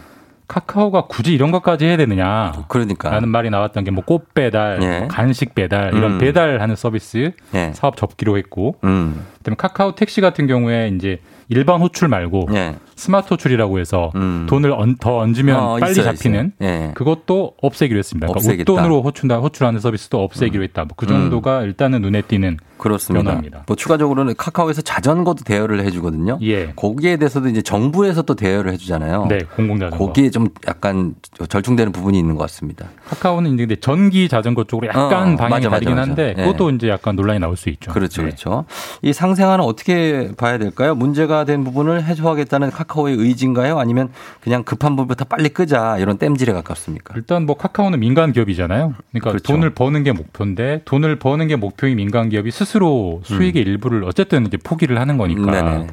[0.47, 3.11] 카카오가 굳이 이런 것까지 해야 되느냐 그러니까.
[3.11, 4.99] 라는 말이 나왔던 게 뭐 꽃 배달, 예.
[5.01, 6.19] 뭐 간식 배달 이런 음.
[6.19, 7.73] 배달하는 서비스 예.
[7.75, 9.25] 사업 접기로 했고 음.
[9.39, 12.77] 그다음에 카카오 택시 같은 경우에 이제 일반 호출 말고 예.
[12.97, 14.47] 스마트 호출이라고 해서 음.
[14.49, 16.71] 돈을 얹- 더 얹으면 어, 빨리 있어요, 잡히는 있어요.
[16.71, 16.91] 예.
[16.95, 18.27] 그것도 없애기로 했습니다.
[18.29, 18.73] 그러니까 없애겠다.
[18.73, 18.77] 음.
[18.79, 20.85] 웃돈으로 호출다 호출하는 서비스도 없애기로 했다.
[20.85, 23.25] 뭐 그 정도가 일단은 눈에 띄는 그렇습니다.
[23.25, 23.65] 변화입니다.
[23.67, 26.39] 뭐 추가적으로는 카카오에서 자전거도 대여를 해주거든요.
[26.43, 26.73] 예.
[26.77, 29.27] 거기에 대해서도 이제 정부에서 또 대여를 해주잖아요.
[29.29, 30.07] 네, 공공자전거.
[30.07, 31.15] 거기에 좀 약간
[31.49, 32.87] 절충되는 부분이 있는 것 같습니다.
[33.09, 36.03] 카카오는 이제 전기 자전거 쪽으로 약간 어, 방향이 맞아, 맞아, 다르긴 맞아.
[36.09, 36.43] 한데 예.
[36.43, 37.91] 그것도 이제 약간 논란이 나올 수 있죠.
[37.93, 38.29] 그렇죠, 네.
[38.29, 38.65] 그렇죠.
[39.03, 40.95] 이 상생안은 어떻게 봐야 될까요?
[40.95, 43.80] 문제가 된 부분을 해소하겠다는 카카오의 의지인가요?
[43.80, 44.11] 아니면
[44.41, 47.14] 그냥 급한 부분부터 빨리 끄자 이런 땜질에 가깝습니까?
[47.16, 48.95] 일단 뭐 카카오는 민간 기업이잖아요.
[49.11, 49.53] 그러니까 그렇죠.
[49.53, 54.57] 돈을 버는 게 목표인데 돈을 버는 게 목표인 민간 기업이 스스로 수익의 일부를 어쨌든 이제
[54.57, 55.51] 포기를 하는 거니까 음.
[55.51, 55.87] 네네.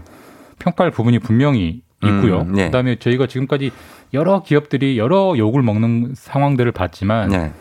[0.60, 2.42] 평가할 부분이 분명히 있고요.
[2.42, 2.66] 음, 네.
[2.66, 3.72] 그다음에 저희가 지금까지
[4.14, 7.52] 여러 기업들이 여러 욕을 먹는 상황들을 봤지만 네.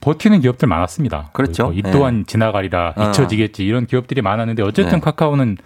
[0.00, 1.30] 버티는 기업들 많았습니다.
[1.32, 1.64] 그렇죠.
[1.64, 3.08] 뭐 이 또한 지나가리라 어.
[3.10, 5.00] 잊혀지겠지 이런 기업들이 많았는데 어쨌든 네.
[5.00, 5.58] 카카오는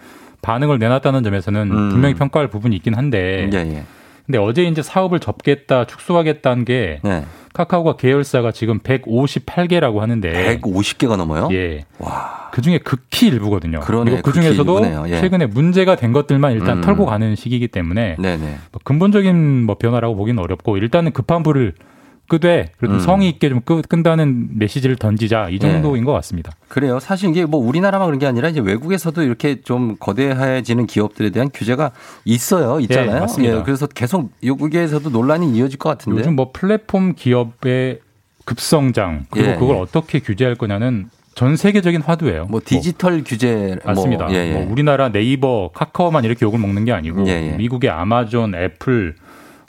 [0.45, 1.89] 반응을 내놨다는 점에서는 음.
[1.89, 3.83] 분명히 평가할 부분이 있긴 한데 예, 예.
[4.25, 7.25] 근데 어제 이제 사업을 접겠다 축소하겠다는 게 네.
[7.53, 11.47] 카카오가 계열사가 지금 158개라고 하는데 150개가 넘어요?
[11.51, 11.85] 예.
[11.99, 12.49] 와.
[12.51, 13.79] 그 중에 극히 일부거든요.
[13.81, 15.05] 그리고 그 극히 중에서도 일부네요.
[15.09, 15.19] 예.
[15.19, 16.81] 최근에 문제가 된 것들만 일단 음.
[16.81, 18.57] 털고 가는 시기이기 때문에 네네.
[18.71, 21.73] 뭐 근본적인 뭐 변화라고 보기는 어렵고 일단은 급한 불을
[22.27, 22.99] 끄되 그래도 음.
[22.99, 26.05] 성의 있게 좀 끄, 끈다는 메시지를 던지자 이 정도인 예.
[26.05, 26.51] 것 같습니다.
[26.67, 26.99] 그래요.
[26.99, 31.91] 사실 이게 뭐 우리나라만 그런 게 아니라 이제 외국에서도 이렇게 좀 거대해지는 기업들에 대한 규제가
[32.25, 32.79] 있어요.
[32.81, 33.15] 있잖아요.
[33.15, 33.63] 예, 맞습니다.
[33.63, 36.19] 그래서 계속 여기에서도 논란이 이어질 것 같은데.
[36.19, 37.99] 요즘 뭐 플랫폼 기업의
[38.45, 39.79] 급성장 그리고 예, 그걸 예.
[39.79, 42.45] 어떻게 규제할 거냐는 전 세계적인 화두예요.
[42.45, 44.25] 뭐 디지털 규제 맞습니다.
[44.25, 44.53] 뭐, 예, 예.
[44.53, 47.57] 뭐 우리나라 네이버, 카카오만 이렇게 욕을 먹는 게 아니고 예, 예.
[47.57, 49.15] 미국의 아마존, 애플,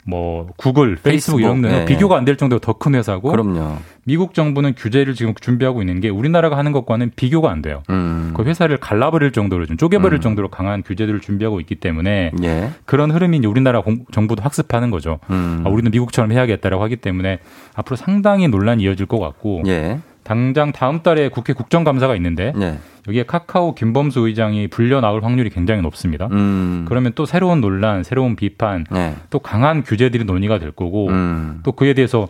[0.09, 1.85] 뭐 구글, 페이스북, 페이스북, 이런 데는 예, 예.
[1.85, 3.75] 비교가 안 될 정도로 더 큰 회사고 그럼요.
[4.05, 7.83] 미국 정부는 규제를 지금 준비하고 있는 게 우리나라가 하는 것과는 비교가 안 돼요.
[7.89, 8.31] 음.
[8.35, 10.21] 그 회사를 갈라버릴 정도로 좀 쪼개버릴 음.
[10.21, 12.69] 정도로 강한 규제들을 준비하고 있기 때문에 예.
[12.85, 15.19] 그런 흐름이 이제 우리나라 공- 정부도 학습하는 거죠.
[15.29, 15.63] 음.
[15.65, 17.39] 아, 우리는 미국처럼 해야겠다라고 하기 때문에
[17.75, 19.99] 앞으로 상당히 논란이 이어질 것 같고 예.
[20.23, 22.77] 당장 다음 달에 국회 국정감사가 있는데 예.
[23.07, 26.27] 여기에 카카오 김범수 의장이 불려 나올 확률이 굉장히 높습니다.
[26.31, 26.85] 음.
[26.87, 29.15] 그러면 또 새로운 논란, 새로운 비판, 예.
[29.29, 31.61] 또 강한 규제들이 논의가 될 거고 음.
[31.63, 32.27] 또 그에 대해서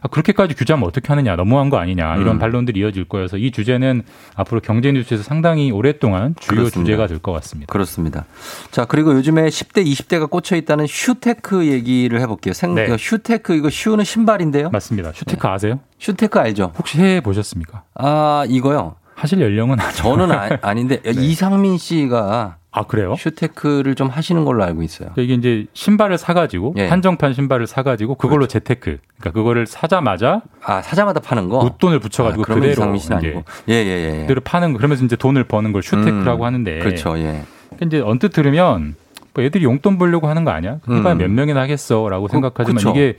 [0.00, 2.38] 아, 그렇게까지 규제하면 어떻게 하느냐, 너무한 거 아니냐 이런 음.
[2.38, 4.02] 반론들이 이어질 거여서 이 주제는
[4.36, 6.84] 앞으로 경제 뉴스에서 상당히 오랫동안 주요 그렇습니다.
[6.84, 7.72] 주제가 될 것 같습니다.
[7.72, 8.24] 그렇습니다.
[8.70, 12.52] 자, 그리고 요즘에 10대, 20대가 꽂혀 있다는 슈테크 얘기를 해볼게요.
[12.52, 12.96] 생, 네.
[12.96, 14.70] 슈테크, 이거 shoe는 신발인데요?
[14.70, 15.10] 맞습니다.
[15.12, 15.80] 슈테크 아세요?
[15.98, 16.72] 슈테크 알죠?
[16.78, 17.82] 혹시 해 보셨습니까?
[17.94, 18.94] 아, 이거요.
[19.18, 19.92] 하실 연령은 아니에요.
[19.94, 20.30] 저는
[20.62, 23.16] 아, 닌데 이상민 씨가 아 그래요?
[23.18, 25.10] 슈테크를 좀 하시는 걸로 알고 있어요.
[25.16, 26.86] 이게 이제 신발을 사가지고 예.
[26.86, 31.58] 한정판 신발을 사가지고 그걸로 재테크, 그러니까 그거를 사자마자 아, 사자마자 파는 거?
[31.58, 33.44] 웃돈을 붙여가지고 아, 그대로 이상민 씨는 이제 아니고.
[33.68, 34.20] 예, 예, 예.
[34.20, 37.42] 그대로 파는 거 그러면서 이제 돈을 버는 걸 슈테크라고 음, 하는데 그렇죠, 예.
[37.70, 38.94] 그러니까 이제 언뜻 들으면
[39.34, 40.78] 뭐 애들이 용돈 벌려고 하는 거 아니야?
[40.82, 41.18] 그러니까 음.
[41.18, 42.90] 몇 명이나 하겠어라고 생각하지만 그쵸.
[42.90, 43.16] 이게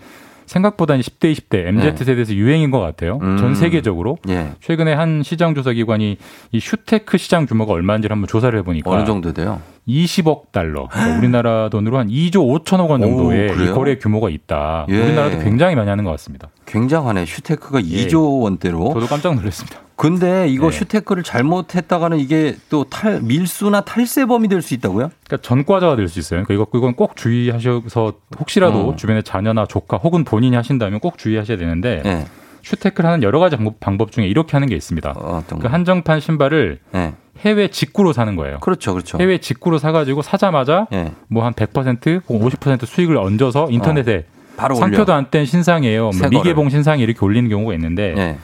[0.49, 1.95] 생각보다 10대, 20대, MZ 네.
[1.95, 3.19] 세대에서 유행인 것 같아요.
[3.21, 3.37] 음.
[3.37, 4.17] 전 세계적으로.
[4.29, 4.53] 예.
[4.61, 6.17] 최근에 한 시장 조사 기관이
[6.51, 9.61] 이 슈테크 시장 규모가 얼마인지를 한번 조사를 해보니까 어느 정도 돼요?
[9.87, 14.87] 20억 달러, 그러니까 우리나라 돈으로 한 2조 5천억 원 정도의 오, 거래 규모가 있다.
[14.89, 14.99] 예.
[14.99, 16.49] 우리나라도 굉장히 많이 하는 것 같습니다.
[16.65, 17.25] 굉장하네.
[17.25, 18.87] 슈테크가 2조 원대로.
[18.89, 18.93] 예.
[18.93, 19.79] 저도 깜짝 놀랐습니다.
[19.99, 20.77] 근데 이거 네.
[20.77, 25.09] 슈테크를 잘못했다가는 이게 또 탈, 밀수나 탈세범이 될 수 있다고요?
[25.27, 26.43] 그러니까 전과자가 될 수 있어요.
[26.45, 28.95] 그러니까 이거 이건 꼭 주의하셔서 혹시라도 어.
[28.95, 32.25] 주변에 자녀나 조카 혹은 본인이 하신다면 꼭 주의하셔야 되는데 네.
[32.61, 35.11] 슈테크를 하는 여러 가지 방법, 중에 이렇게 하는 게 있습니다.
[35.11, 37.13] 어떤 그 한정판 신발을 네.
[37.39, 38.59] 해외 직구로 사는 거예요.
[38.59, 39.17] 그렇죠, 그렇죠.
[39.19, 41.11] 해외 직구로 사가지고 사자마자 예.
[41.27, 44.25] 뭐한 100% 혹은 50% 수익을 얹어서 인터넷에
[44.55, 45.11] 바로 상표도.
[45.13, 46.11] 안 뗀 신상이에요.
[46.17, 46.29] 뭐.
[46.29, 48.37] 미개봉 신상이 이렇게 올리는 경우가 있는데 예.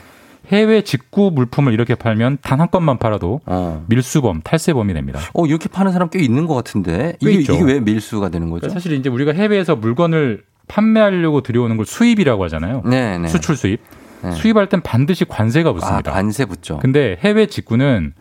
[0.50, 3.84] 해외 직구 물품을 이렇게 팔면 단 한 건만 팔아도 어.
[3.88, 5.20] 밀수범, 탈세범이 됩니다.
[5.34, 7.16] 어, 이렇게 파는 사람 꽤 있는 것 같은데.
[7.20, 7.54] 꽤 이게, 있죠.
[7.54, 8.60] 이게 왜 밀수가 되는 거죠?
[8.62, 12.82] 그러니까 사실 이제 우리가 해외에서 물건을 판매하려고 들여오는 걸 수입이라고 하잖아요.
[12.86, 13.28] 네, 네.
[13.28, 13.80] 수출 수입.
[14.22, 14.32] 네.
[14.32, 16.10] 수입할 땐 반드시 관세가 아, 붙습니다.
[16.12, 16.78] 관세 붙죠.
[16.78, 18.14] 근데 해외 직구는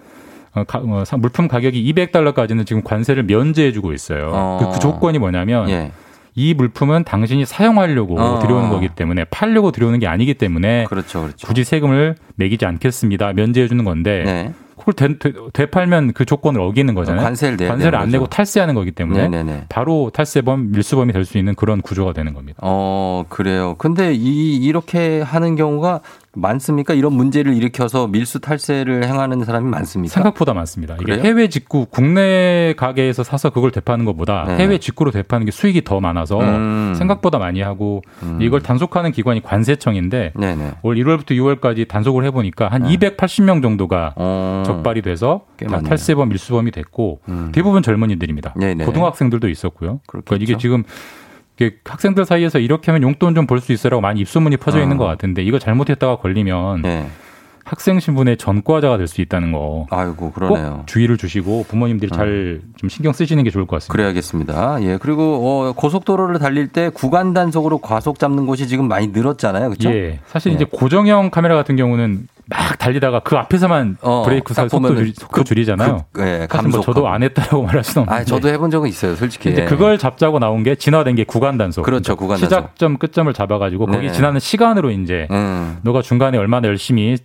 [0.53, 4.32] 어, 가- 어, 사- 물품 가격이 200달러까지는 지금 관세를 면제해주고 있어요.
[4.34, 4.57] 어.
[4.61, 5.91] 그, 그 조건이 뭐냐면 예.
[6.36, 8.40] 이 물품은 당신이 사용하려고 어.
[8.40, 11.48] 들여오는 거기 때문에 팔려고 들여오는 게 아니기 때문에 그렇죠, 그렇죠.
[11.48, 13.34] 굳이 세금을 매기지 않겠습니다.
[13.34, 14.54] 면제해 주는 건데 네.
[14.78, 17.24] 그걸 되, 되, 되팔면 그 조건을 어기는 거잖아요.
[17.24, 18.12] 관세를 내야 관세를 안 거죠.
[18.18, 19.66] 내고 탈세하는 거기 때문에 네네네.
[19.70, 22.60] 바로 탈세범, 밀수범이 될 수 있는 그런 구조가 되는 겁니다.
[22.62, 23.76] 어, 그래요.
[23.78, 26.02] 근데 이, 이렇게 하는 경우가
[26.36, 26.94] 많습니까?
[26.94, 30.14] 이런 문제를 일으켜서 밀수 탈세를 행하는 사람이 많습니까?
[30.14, 30.96] 생각보다 많습니다.
[30.96, 31.24] 이게 그래요?
[31.24, 34.58] 해외 직구 국내 가게에서 사서 그걸 대파는 것보다 네.
[34.58, 36.94] 해외 직구로 대파는 게 수익이 더 많아서 음.
[36.98, 38.40] 생각보다 많이 하고 음.
[38.42, 40.72] 이걸 단속하는 기관이 관세청인데 네네.
[40.82, 44.64] 올 1월부터 6월까지 단속을 해보니까 한 280명 정도가 어.
[44.66, 45.42] 적발이 돼서.
[45.86, 47.50] 탈세범, 밀수범이 됐고 음.
[47.54, 48.54] 대부분 젊은이들입니다.
[48.58, 48.86] 네네.
[48.86, 50.00] 고등학생들도 있었고요.
[50.08, 50.44] 그러니까 그렇겠죠.
[50.44, 50.84] 이게 지금
[51.86, 54.99] 학생들 사이에서 이렇게 하면 용돈 좀 벌 수 있어라고 많이 입소문이 퍼져 있는 어.
[54.99, 57.08] 것 같은데 이거 잘못했다가 걸리면 네.
[57.64, 59.88] 학생 신분의 전과자가 될 수 있다는 거.
[59.89, 60.78] 아이고, 그러네요.
[60.78, 63.91] 꼭 주의를 주시고 부모님들이 잘좀 신경 쓰시는 게 좋을 것 같습니다.
[63.93, 64.84] 그래야겠습니다.
[64.84, 64.97] 예.
[65.01, 69.70] 그리고 어, 고속도로를 달릴 때 구간 단속으로 과속 잡는 곳이 지금 많이 늘었잖아요.
[69.70, 69.89] 그렇죠?
[69.91, 70.20] 예.
[70.28, 70.56] 사실 예.
[70.56, 75.43] 이제 고정형 카메라 같은 경우는 막 달리다가 그 앞에서만 어, 브레이크 딱사 속도, 줄이, 속도
[75.43, 76.06] 줄이잖아요.
[76.12, 76.82] 그, 예, 사실 뭐.
[76.82, 78.22] 저도 안 했다고 말할 수는 없는데.
[78.22, 79.50] 아, 저도 해본 적은 있어요, 솔직히.
[79.50, 81.84] 이제 그걸 잡자고 나온 게 진화된 게 구간 단속.
[81.84, 82.46] 그렇죠, 구간 단속.
[82.46, 84.12] 시작점 끝점을 잡아가지고 거기 네네.
[84.12, 85.78] 지나는 시간으로 이제 음.
[85.82, 87.18] 너가 중간에 얼마나 열심히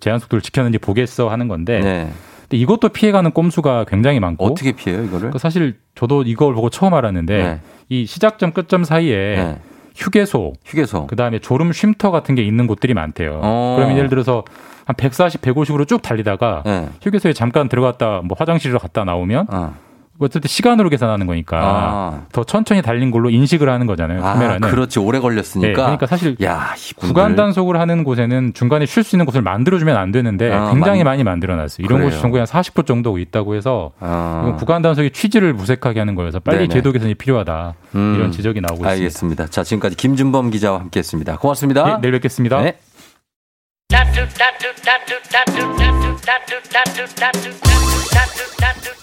[0.00, 1.80] 제한 속도를 지켰는지 보겠어 하는 건데.
[1.80, 2.12] 네.
[2.42, 4.46] 근데 이것도 피해가는 꼼수가 굉장히 많고.
[4.46, 5.30] 어떻게 피해요, 이거를?
[5.30, 7.60] 그 사실 저도 이걸 보고 처음 알았는데 네.
[7.88, 9.58] 이 시작점 끝점 사이에 네.
[9.98, 11.08] 휴게소, 휴게소.
[11.08, 13.40] 그다음에 졸음 쉼터 같은 게 있는 곳들이 많대요.
[13.42, 13.74] 어.
[13.76, 14.44] 그러면 예를 들어서
[14.86, 16.88] 한 140, 150으로 쭉 달리다가 네.
[17.02, 19.74] 휴게소에 잠깐 들어갔다 뭐 화장실로 갔다 나오면 어.
[20.20, 22.22] 어쨌든 시간으로 계산하는 거니까 아.
[22.32, 24.20] 더 천천히 달린 걸로 인식을 하는 거잖아요.
[24.24, 24.68] 아, 카메라는.
[24.68, 24.98] 그렇지.
[24.98, 25.68] 오래 걸렸으니까.
[25.68, 26.74] 네, 그러니까 사실 야.
[26.96, 31.08] 구간 단속을 하는 곳에는 중간에 쉴 수 있는 곳을 만들어주면 안 되는데 아, 굉장히 많이-
[31.08, 31.84] 많이 만들어놨어요.
[31.84, 32.10] 이런 그래요.
[32.10, 34.42] 곳이 전국에 한 40곳 정도 있다고 해서 아.
[34.44, 36.68] 이건 구간 단속의 취지를 무색하게 하는 거여서 빨리 네네.
[36.68, 38.14] 제도 개선이 필요하다 음.
[38.16, 38.90] 이런 지적이 나오고 있습니다.
[38.90, 39.46] 알겠습니다.
[39.46, 41.36] 자, 지금까지 김준범 기자와 함께 했습니다.
[41.38, 41.88] 고맙습니다.
[41.96, 42.60] 예, 내일 뵙겠습니다.
[42.62, 42.78] 네.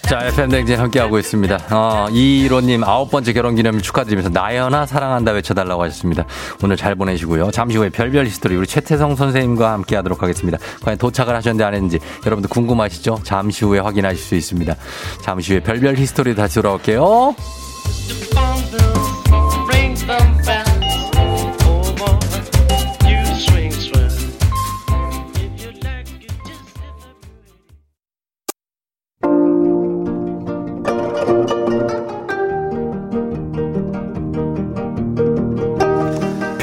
[0.08, 1.58] 자, FM댕진 함께하고 있습니다.
[1.72, 6.24] 어, 이로님 아홉 번째 결혼 기념일 축하드리면서 나연아 사랑한다 외쳐달라고 하셨습니다.
[6.62, 7.50] 오늘 잘 보내시고요.
[7.50, 10.58] 잠시 후에 별별 history 우리 최태성 선생님과 함께 하도록 하겠습니다.
[10.82, 13.20] 과연 도착을 하셨는지 안 했는지 여러분들 궁금하시죠?
[13.24, 14.74] 잠시 후에 확인하실 수 있습니다.
[15.22, 17.34] 잠시 후에 별별 history 다시 돌아올게요.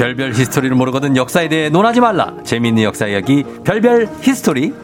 [0.04, 2.34] 별별 history를 모르거든 역사에 대해 논하지 말라.
[2.44, 4.74] 재미있는 역사 이야기 별별 history.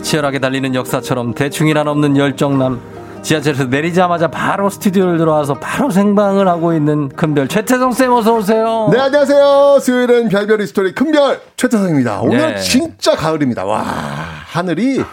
[0.00, 2.80] 치열하게 달리는 역사처럼 대충이란 없는 열정남.
[3.20, 8.88] 지하철에서 내리자마자 바로 스튜디오를 들어와서 바로 생방을 하고 있는 큰별 최태성 쌤 어서 오세요.
[8.90, 9.80] 네, 안녕하세요.
[9.82, 12.22] 수요일엔 별별 history 큰별 최태성입니다.
[12.22, 12.60] 오늘 네.
[12.60, 13.66] 진짜 가을입니다.
[13.66, 15.04] 와, 하늘이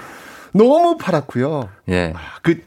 [0.56, 1.70] 너무 파랗고요.
[1.90, 2.14] 예.
[2.42, 2.64] 그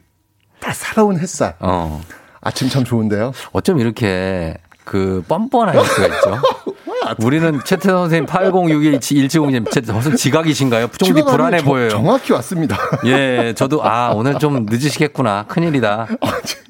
[0.61, 1.57] 따사로운 햇살.
[1.61, 2.03] 어.
[2.41, 3.32] 아침 참 좋은데요.
[3.53, 6.43] 어쩜 이렇게 그 뻔뻔할 수가 있죠?
[7.21, 10.89] 우리는 최태성 선생님 8061 170님 무슨 지각이신가요?
[10.99, 11.89] 좀 불안해 정- 보여요.
[11.91, 12.77] 정확히 왔습니다.
[13.07, 15.45] 예, 저도 아 오늘 좀 늦으시겠구나.
[15.49, 16.07] 큰일이다.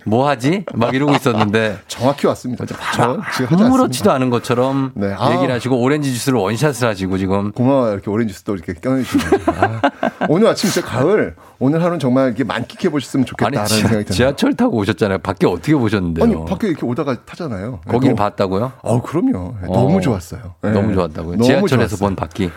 [0.07, 0.64] 뭐 하지?
[0.74, 2.64] 막 이러고 있었는데 정확히 왔습니다.
[2.95, 5.33] 저 지금 아무렇지도 않은 것처럼 네, 아.
[5.35, 7.93] 얘기를 하시고 오렌지 주스를 원샷을 하시고 지금 고마워요.
[7.95, 9.37] 이렇게 오렌지 주스도 이렇게 꺼내주시고.
[9.57, 9.81] 아,
[10.29, 11.35] 오늘 아침 진짜 가을.
[11.61, 14.14] 오늘 하루는 정말 이렇게 만끽해 보셨으면 좋겠다라는 아니 생각이 지하, 드네요.
[14.14, 15.18] 지하철 타고 오셨잖아요.
[15.18, 16.24] 밖에 어떻게 보셨는데요?
[16.24, 17.80] 아니 밖에 이렇게 오다가 타잖아요.
[17.88, 18.72] 거기를 너무- 봤다고요?
[18.82, 19.54] 어, 그럼요.
[19.62, 20.54] 네, 어, 너무 좋았어요.
[20.62, 20.70] 네.
[20.70, 21.32] 너무 좋았다고요.
[21.36, 22.06] 너무 지하철에서 좋았어요.
[22.09, 22.50] 본 바퀴.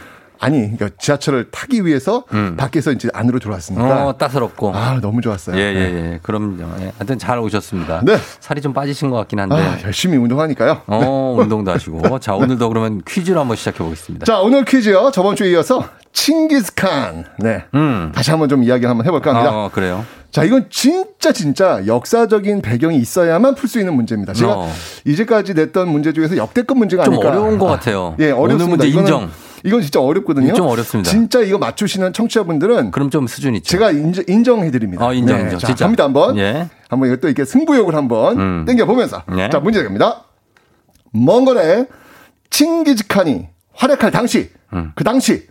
[0.44, 2.26] 아니, 그러니까 지하철을 타기 위해서
[2.58, 4.08] 밖에서 이제 안으로 들어왔으니까.
[4.08, 4.74] 어, 따스럽고.
[4.76, 5.56] 아, 너무 좋았어요.
[5.56, 6.14] 예, 예, 네.
[6.14, 6.20] 예.
[6.24, 6.64] 그럼요.
[6.80, 6.92] 예.
[6.98, 8.02] 하여튼 잘 오셨습니다.
[8.04, 8.18] 네.
[8.40, 9.56] 살이 좀 빠지신 것 같긴 한데.
[9.56, 10.82] 아, 열심히 운동하니까요.
[10.88, 12.18] 어, 운동도 하시고.
[12.18, 14.26] 자, 오늘도 그러면 퀴즈로 한번 시작해 보겠습니다.
[14.26, 15.12] 자, 오늘 퀴즈요.
[15.14, 15.84] 저번 주에 이어서
[16.14, 17.26] 칭기스칸.
[17.40, 17.66] 네.
[18.14, 19.52] 다시 한번 좀 이야기 한번 해볼까 합니다.
[19.52, 19.56] 음.
[19.56, 20.06] 어, 그래요.
[20.32, 24.34] 자, 이건 진짜 진짜 역사적인 배경이 있어야만 풀 수 있는 문제입니다.
[24.34, 24.72] 제가 어.
[25.06, 27.30] 이제까지 냈던 문제 중에서 역대급 문제가 좀 아닐까.
[27.32, 28.16] 어려운 것 같아요.
[28.20, 28.84] 예, 오늘 어렵습니다.
[28.86, 29.30] 문제 인정.
[29.64, 30.54] 이건 진짜 어렵거든요.
[30.54, 31.12] 좀 어렵습니다.
[31.12, 33.70] 진짜 이거 맞추시는 청취자분들은 그럼 좀 수준 있죠.
[33.72, 35.60] 제가 인정, 해드립니다 어, 인정, 인정.
[35.60, 35.86] 자, 진짜.
[35.86, 36.38] 갑니다 한번.
[36.38, 36.68] 예.
[36.90, 38.66] 한번 또 이렇게 승부욕을 한번 음.
[38.66, 39.24] 땡겨 보면서.
[39.38, 39.50] 예.
[39.50, 40.24] 자, 문제 갑니다.
[41.12, 41.88] 몽골의
[42.50, 44.92] 칭기즈칸이 활약할 당시, 음.
[44.96, 45.48] 그 당시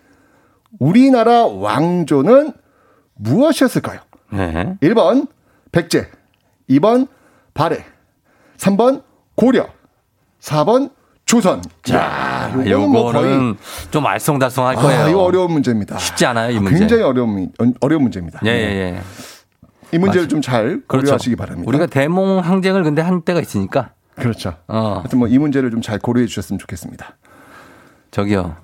[0.79, 2.53] 우리나라 왕조는
[3.14, 4.01] 무엇이었을까요?
[4.33, 4.77] 네.
[4.83, 5.29] 1번
[5.73, 6.09] 백제,
[6.68, 7.09] 2번
[7.55, 7.85] 발해,
[8.57, 9.03] 3번
[9.35, 9.66] 고려,
[10.41, 10.91] 4번
[11.27, 11.62] 조선.
[11.85, 15.09] 자, 요거는 뭐좀 알쏭달쏭할 아, 거예요.
[15.09, 15.99] 이거 어려운 문제입니다.
[15.99, 16.79] 쉽지 않아요, 이 문제.
[16.79, 18.41] 굉장히 어려운 문- 어려운 문제입니다.
[18.45, 18.59] 예, 네.
[18.59, 19.01] 예, 예.
[19.93, 21.07] 이 문제를 좀잘 그렇죠.
[21.07, 21.68] 고려하시기 바랍니다.
[21.68, 23.91] 우리가 대몽 항쟁을 근데 한 때가 있으니까.
[24.16, 24.55] 그렇죠.
[24.68, 27.16] 어, 하여튼 뭐 이 문제를 좀 잘 고려해 주셨으면 좋겠습니다.
[28.12, 28.57] 저기요.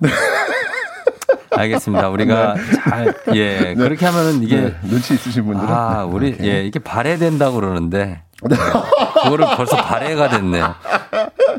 [1.57, 2.09] 알겠습니다.
[2.09, 3.73] 우리가 잘, 예.
[3.75, 4.61] 그렇게 하면은 이게.
[4.61, 6.45] 네, 눈치 있으신 분들은 아, 네, 우리, 이렇게.
[6.45, 8.21] 예, 이게 발해된다고 그러는데.
[8.41, 10.75] 그거를 벌써 발해가 됐네요.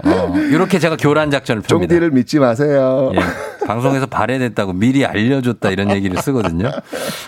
[0.04, 1.88] 어, 이렇게 제가 교란 작전을 펴니다.
[1.92, 3.10] 쫑디를 믿지 마세요.
[3.14, 6.70] 예, 방송에서 발해됐다고 미리 알려줬다 이런 얘기를 쓰거든요.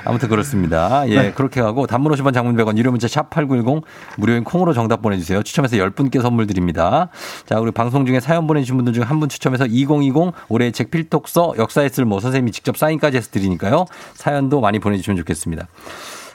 [0.04, 1.02] 아무튼 그렇습니다.
[1.08, 1.32] 예, 네.
[1.32, 3.82] 그렇게 하고 단문 50원 장문 100원 유료 문자 샵 8910
[4.16, 5.42] 무료인 콩으로 정답 보내주세요.
[5.42, 7.08] 추첨해서 10분께 선물 드립니다.
[7.46, 11.54] 자, 우리 방송 중에 사연 보내주신 분들 중에 한 분 추첨해서 2020 올해의 책 필독서
[11.58, 13.84] 역사에 쓸 뭐 선생님이 직접 사인까지 해서 드리니까요.
[14.14, 15.66] 사연도 많이 보내주시면 좋겠습니다.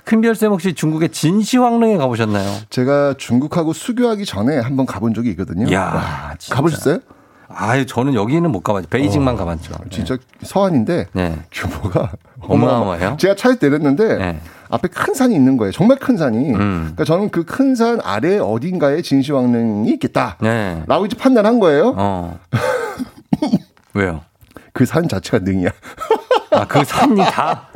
[0.06, 2.48] 큰별쌤 혹시 중국의 진시황릉에 가보셨나요?
[2.70, 5.68] 제가 중국하고 수교하기 전에 한번 가본 적이 있거든요.
[5.68, 6.36] 이야, 와.
[6.50, 7.00] 가보셨어요?
[7.48, 8.90] 아유, 저는 여기는 못 가봤죠.
[8.90, 9.74] 베이징만 가봤죠.
[9.90, 11.38] 진짜 서안인데 네.
[11.52, 13.18] 규모가 어마어마해요?
[13.20, 14.40] 제가 차에서 내렸는데 네.
[14.70, 15.72] 앞에 큰 산이 있는 거예요.
[15.72, 16.54] 정말 큰 산이.
[16.54, 16.56] 음.
[16.96, 20.38] 그러니까 저는 그 큰 산 아래 어딘가에 진시황릉이 있겠다.
[20.42, 20.84] 네.
[20.88, 21.94] 라고 이제 판단한 거예요.
[21.98, 22.40] 어.
[23.94, 24.22] 왜요?
[24.74, 25.70] 그 산 자체가 능이야.
[26.56, 27.68] 아, 그 산이 다?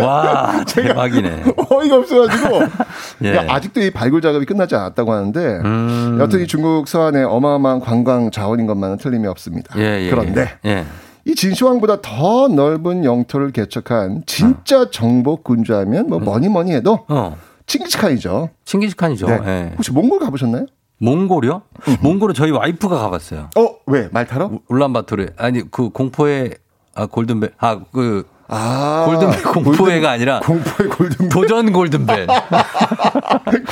[0.00, 1.44] 와, 대박이네.
[1.70, 2.60] 어이가 없어가지고.
[3.22, 3.30] 예.
[3.32, 6.18] 그러니까 아직도 이 발굴 작업이 끝나지 않았다고 하는데 음.
[6.20, 9.78] 여튼 이 중국 서안의 어마어마한 관광 자원인 것만은 틀림이 없습니다.
[9.78, 10.10] 예, 예.
[10.10, 10.84] 그런데 예.
[11.24, 17.36] 이 진시황보다 더 넓은 영토를 개척한 진짜 정복 군주하면 뭐 뭐니 뭐니 해도 어.
[17.66, 18.50] 칭기즈칸이죠.
[18.64, 19.26] 칭기즈칸이죠.
[19.26, 19.40] 네.
[19.46, 19.72] 예.
[19.76, 20.66] 혹시 몽골 가보셨나요?
[20.98, 21.62] 몽골이요?
[22.00, 23.50] 몽골은 저희 와이프가 가봤어요.
[23.56, 24.08] 어, 왜?
[24.12, 24.50] 말 타러?
[24.68, 25.26] 울란바토르.
[25.36, 26.54] 아니, 그 공포의,
[26.94, 27.54] 아, 골든벨.
[27.58, 29.04] 아, 그, 아.
[29.06, 31.28] 골든벨 공포회가 아니라 공포의 골든벨.
[31.30, 32.26] 도전 골든벨.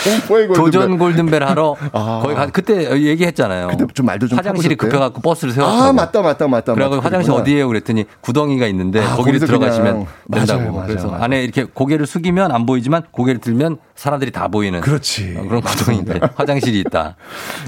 [0.05, 0.55] 공포의 골든벨.
[0.57, 2.21] 도전 골든벨 하러 아.
[2.23, 3.69] 거기 가, 그때 얘기했잖아요.
[3.69, 4.77] 근데 좀 말도 좀 화장실이?
[4.77, 5.83] 급해갖고 버스를 세웠다고.
[5.83, 6.75] 아, 맞다, 맞다, 맞다.
[6.75, 7.07] 그래갖고 맞다.
[7.07, 7.33] 화장실.
[7.33, 7.69] 어디에요?
[7.69, 10.61] 그랬더니 구덩이가 있는데 아, 거기를 들어가시면 그냥- 된다고.
[10.61, 11.25] 맞아요, 맞아요, 그래서 맞아요.
[11.25, 15.37] 안에 이렇게 고개를 숙이면 안 보이지만 고개를 들면 사람들이 다 보이는 그렇지.
[15.39, 17.17] 어, 그런 구덩이인데 화장실이 있다.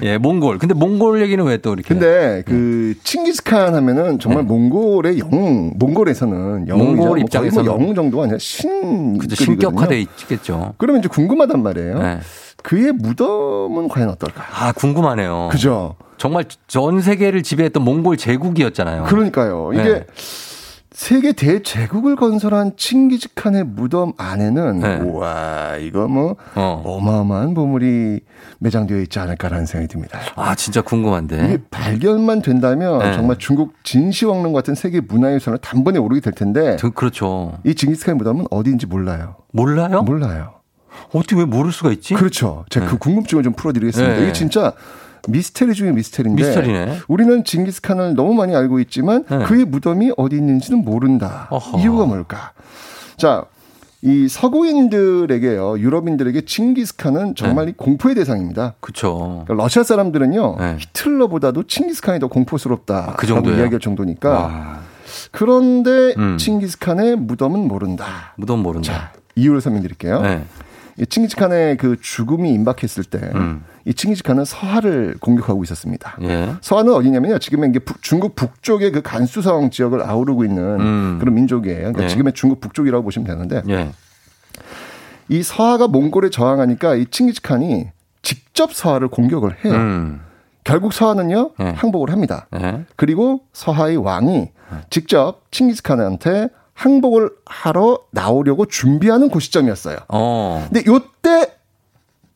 [0.03, 0.59] 예, 몽골.
[0.59, 1.87] 근데 몽골 얘기는 왜 또 이렇게?
[1.89, 7.03] 근데 그 칭기스칸 하면은 정말 몽골의 영웅, 몽골에서는 영웅 이죠.
[7.05, 9.19] 몽골 뭐뭐 영웅 정도가 아니라 신.
[9.19, 10.75] 그죠 신격화돼 있겠죠.
[10.79, 11.99] 그러면 이제 궁금하단 말이에요.
[11.99, 12.21] 네.
[12.63, 14.45] 그의 무덤은 과연 어떨까?
[14.55, 15.49] 아 궁금하네요.
[15.51, 15.97] 그죠?
[16.17, 19.05] 정말 전 세계를 지배했던 몽골 제국이었잖아요.
[19.05, 19.73] 그러니까요.
[19.75, 20.07] 이게 네.
[20.95, 24.97] 세계 대제국을 건설한 칭기즈칸의 무덤 안에는 네.
[24.97, 26.83] 우와 이거 뭐 어.
[26.85, 28.21] 어마어마한 보물이
[28.59, 30.19] 매장되어 있지 않을까라는 생각이 듭니다.
[30.37, 31.45] 아 진짜 궁금한데.
[31.47, 33.15] 이게 발견만 된다면 네.
[33.15, 37.59] 정말 중국 진시황릉 같은 세계 문화유산을 단번에 오르게 될 텐데 저- 그렇죠.
[37.65, 39.37] 이 징기스칸의 무덤은 어디인지 몰라요.
[39.53, 40.03] 몰라요?
[40.03, 40.55] 몰라요.
[41.15, 42.13] 어떻게 왜 모를 수가 있지?
[42.13, 42.67] 그렇죠.
[42.69, 42.93] 제가 네.
[42.93, 44.15] 그 궁금증을 좀 풀어드리겠습니다.
[44.17, 44.23] 네.
[44.25, 44.75] 이게 진짜
[45.29, 46.99] 미스테리 중에 미스테리인데 미스터리네.
[47.09, 49.39] 우리는 징기스칸을 너무 많이 알고 있지만 네.
[49.45, 51.49] 그의 무덤이 어디 있는지는 모른다.
[51.51, 51.79] 어허.
[51.79, 52.53] 이유가 뭘까?
[53.17, 53.45] 자,
[54.05, 58.75] 이 서구인들에게요, 유럽인들에게 징기스칸은 정말 이 공포의 대상입니다.
[58.81, 59.45] 그렇죠.
[59.45, 60.77] 그러니까 러시아 사람들은요, 네.
[60.81, 63.15] 히틀러보다도 칭기스칸이 더 공포스럽다.
[63.17, 63.59] 그 정도예요?
[63.61, 64.31] 이야기할 정도니까.
[64.31, 64.81] 와,
[65.31, 66.37] 그런데 음.
[66.37, 68.35] 칭기스칸의 무덤은 모른다.
[68.37, 68.93] 무덤 모른다.
[68.93, 70.21] 자, 이유를 설명드릴게요.
[70.23, 70.45] 네.
[70.99, 73.65] 이 칭기즈칸의 그 죽음이 임박했을 때, 음.
[73.85, 76.17] 이 칭기즈칸은 서하를 공격하고 있었습니다.
[76.23, 76.55] 예.
[76.61, 77.39] 서하는 어디냐면요.
[77.39, 81.17] 지금의 이게 북- 중국 북쪽의 그 간수성 지역을 아우르고 있는 음.
[81.19, 81.79] 그런 민족이에요.
[81.79, 82.09] 그러니까 예.
[82.09, 83.91] 지금의 중국 북쪽이라고 보시면 되는데, 예.
[85.29, 87.89] 이 서하가 몽골에 저항하니까 이 칭기즈칸이
[88.21, 89.75] 직접 서하를 공격을 해요.
[89.75, 90.21] 음.
[90.65, 91.65] 결국 서하는요, 예.
[91.71, 92.47] 항복을 합니다.
[92.55, 92.85] 예.
[92.97, 94.51] 그리고 서하의 왕이
[94.91, 96.49] 직접 칭기즈칸한테
[96.83, 99.99] 항복을 하러 나오려고 준비하는 그 시점이었어요.
[100.09, 100.67] 어.
[100.69, 101.55] 근데 요때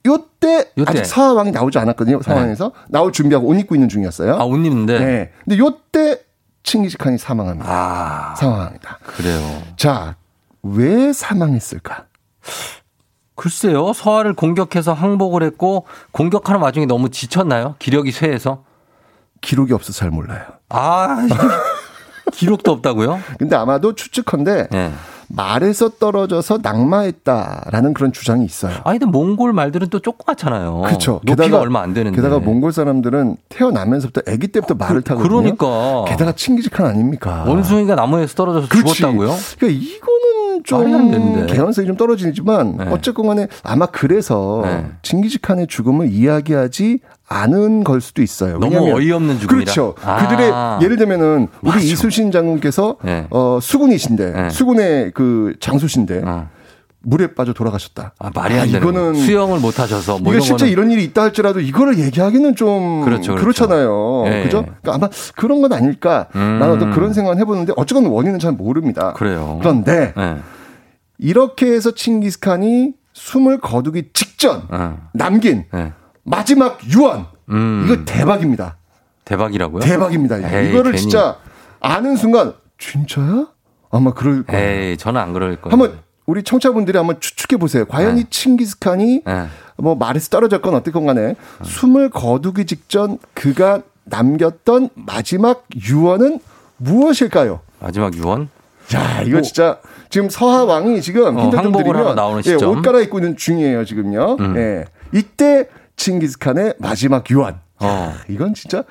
[0.07, 0.91] 요때 요때.
[0.91, 2.23] 아직 서하 왕이 나오지 않았거든요.
[2.23, 4.37] 상황에서 나올 준비하고 옷 입고 있는 중이었어요.
[4.37, 4.99] 아, 옷 입는데.
[5.01, 5.33] 네.
[5.45, 6.21] 근데 요때
[6.63, 7.69] 칭기즈칸이 사망합니다.
[7.69, 8.99] 아, 사망합니다.
[9.05, 9.63] 그래요.
[9.77, 10.15] 자,
[10.63, 12.05] 왜 사망했을까?
[13.35, 13.93] 글쎄요.
[13.93, 17.75] 서하를 공격해서 항복을 했고 공격하는 와중에 너무 지쳤나요?
[17.81, 18.65] 기력이 쇠해서?
[19.41, 20.45] 기록이 없어서 잘 몰라요.
[20.69, 21.17] 아,
[22.33, 23.19] 기록도 없다고요?
[23.39, 24.93] 근데 아마도 추측컨대 네.
[25.29, 28.75] 말에서 떨어져서 낙마했다라는 그런 주장이 있어요.
[28.85, 30.83] 아니, 근데 몽골 말들은 또 조그맣잖아요.
[30.87, 31.21] 그렇죠.
[31.25, 32.15] 높이가 얼마 안 되는데.
[32.15, 35.29] 게다가 몽골 사람들은 태어나면서부터 아기 때부터 말을 타거든요.
[35.29, 36.05] 그러니까.
[36.07, 37.45] 게다가 칭기즈칸 아닙니까?
[37.47, 38.95] 원숭이가 나무에서 떨어져서 그렇지.
[38.95, 39.35] 죽었다고요?
[39.59, 41.47] 그러니까 이거는 좀.
[41.47, 42.87] 개연성이 좀 떨어지지만 네.
[42.91, 44.87] 어쨌건 간에 아마 그래서 네.
[45.03, 48.59] 칭기즈칸의 죽음을 이야기하지 않은 걸 수도 있어요.
[48.59, 49.65] 너무 어이없는 죽음이라.
[49.65, 49.95] 그렇죠.
[50.05, 50.17] 아.
[50.29, 50.53] 그들의
[50.83, 51.81] 예를 들면은 우리 맞아.
[51.81, 53.27] 이수신 장군께서 네.
[53.31, 54.51] 어, 수군이신데 네.
[54.51, 56.49] 수군의 그 장수신데 어.
[57.01, 58.15] 물에 빠져 돌아가셨다.
[58.19, 59.19] 아, 말이 안 되는 이거는 거.
[59.21, 63.37] 수영을 못 하셔서 뭐 이거 실제 거는 이런 일이 있다 할지라도 이거를 얘기하기는 좀 그렇죠,
[63.37, 63.67] 그렇죠.
[63.67, 64.65] 잖아요 예, 그죠?
[64.67, 64.73] 예.
[64.83, 66.27] 그러니까 아마 그런 건 아닐까?
[66.35, 66.59] 음.
[66.61, 69.13] 라는 어떤 그런 생각을 해보는데 어쨌건 원인은 잘 모릅니다.
[69.13, 69.59] 그래요.
[69.61, 70.37] 그런데 네.
[71.19, 74.99] 이렇게 해서 칭기스칸이 숨을 거두기 직전 어.
[75.13, 75.93] 남긴 네.
[76.27, 77.85] 마지막 유언 음.
[77.87, 78.77] 이거 대박입니다.
[79.25, 79.81] 대박이라고요?
[79.81, 80.39] 대박입니다.
[80.39, 80.49] 이거.
[80.49, 81.03] 에이, 이거를 괜히.
[81.03, 81.37] 진짜
[81.81, 83.47] 아는 순간 진짜야?
[83.91, 84.91] 아마 그럴 거예요.
[84.91, 85.73] 에이, 저는 안 그럴 거예요.
[85.73, 87.85] 한번 우리 청취자분들이 한번 추측해 보세요.
[87.87, 88.23] 과연 네.
[88.23, 89.47] 이 칭기스칸이 네.
[89.77, 96.41] 뭐 말에서 떨어졌건 어쨌건 간에 숨을 거두기 직전 그가 남겼던 마지막 유언은
[96.79, 97.61] 무엇일까요?
[97.81, 98.49] 마지막 유언?
[98.89, 99.79] 자, 이거 진짜
[100.11, 102.71] 지금 서하 왕이 지금 뭐 어, 힌트 좀 드리면 나오는 예, 시점.
[102.71, 104.37] 옷 갈아입고 있는 중이에요, 지금요.
[104.41, 104.57] 음.
[104.57, 104.85] 예.
[105.13, 107.61] 이때 칭기스칸의 마지막 유언.
[107.81, 108.15] 어.
[108.29, 108.85] 이건 진짜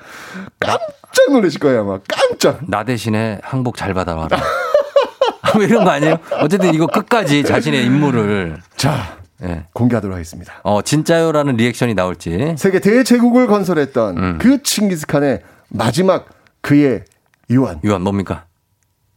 [0.60, 1.98] 깜짝 놀라실 거예요, 아마.
[2.08, 2.60] 깜짝.
[2.68, 4.38] 나 대신에 항복 잘 받아와라.
[5.54, 6.18] 뭐 이런 거 아니에요?
[6.40, 8.58] 어쨌든 이거 끝까지 자신의 임무를.
[8.76, 9.64] 자, 예.
[9.72, 10.54] 공개하도록 하겠습니다.
[10.62, 12.54] 어, 진짜요라는 리액션이 나올지.
[12.58, 14.38] 세계 대제국을 건설했던 음.
[14.38, 16.28] 그 칭기스칸의 마지막
[16.60, 17.04] 그의
[17.50, 17.80] 유언.
[17.84, 18.44] 유언 뭡니까?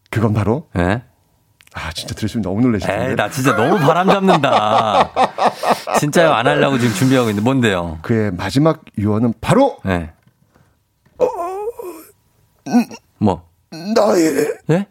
[0.10, 1.04] 그건 바로 예?
[1.74, 3.16] 아 진짜 들으시면 너무 텐데.
[3.16, 5.12] 나 진짜 너무 바람 잡는다.
[6.00, 6.32] 진짜요?
[6.34, 8.00] 안 하려고 지금 준비하고 있는데 뭔데요?
[8.02, 10.12] 그의 마지막 유언은 바로 예.
[13.20, 13.48] 뭐?
[13.96, 14.88] 나의 예?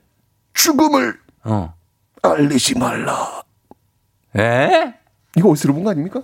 [0.55, 1.75] 죽음을 어.
[2.23, 3.43] 알리지 말라.
[4.37, 4.95] 에?
[5.37, 6.23] 이거 어디서 들어본 거 아닙니까?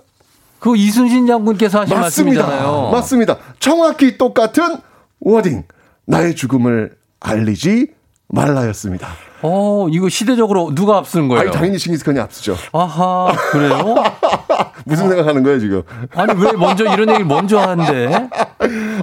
[0.59, 2.41] 그거 이순신 장군께서 하신 맞습니다.
[2.43, 2.91] 말씀이잖아요.
[2.91, 3.37] 맞습니다.
[3.59, 4.77] 정확히 똑같은
[5.19, 5.63] 워딩.
[6.05, 7.93] 나의 죽음을 알리지
[8.27, 9.07] 말라였습니다.
[9.41, 11.41] 어, 이거 시대적으로 누가 앞서는 거예요?
[11.41, 12.55] 아니 당연히 칭기스칸이 앞서죠.
[12.71, 13.95] 아하, 그래요?
[14.85, 15.81] 무슨 생각하는 거예요 지금?
[16.13, 18.29] 아니, 왜 먼저 이런 얘기를 먼저 하는데?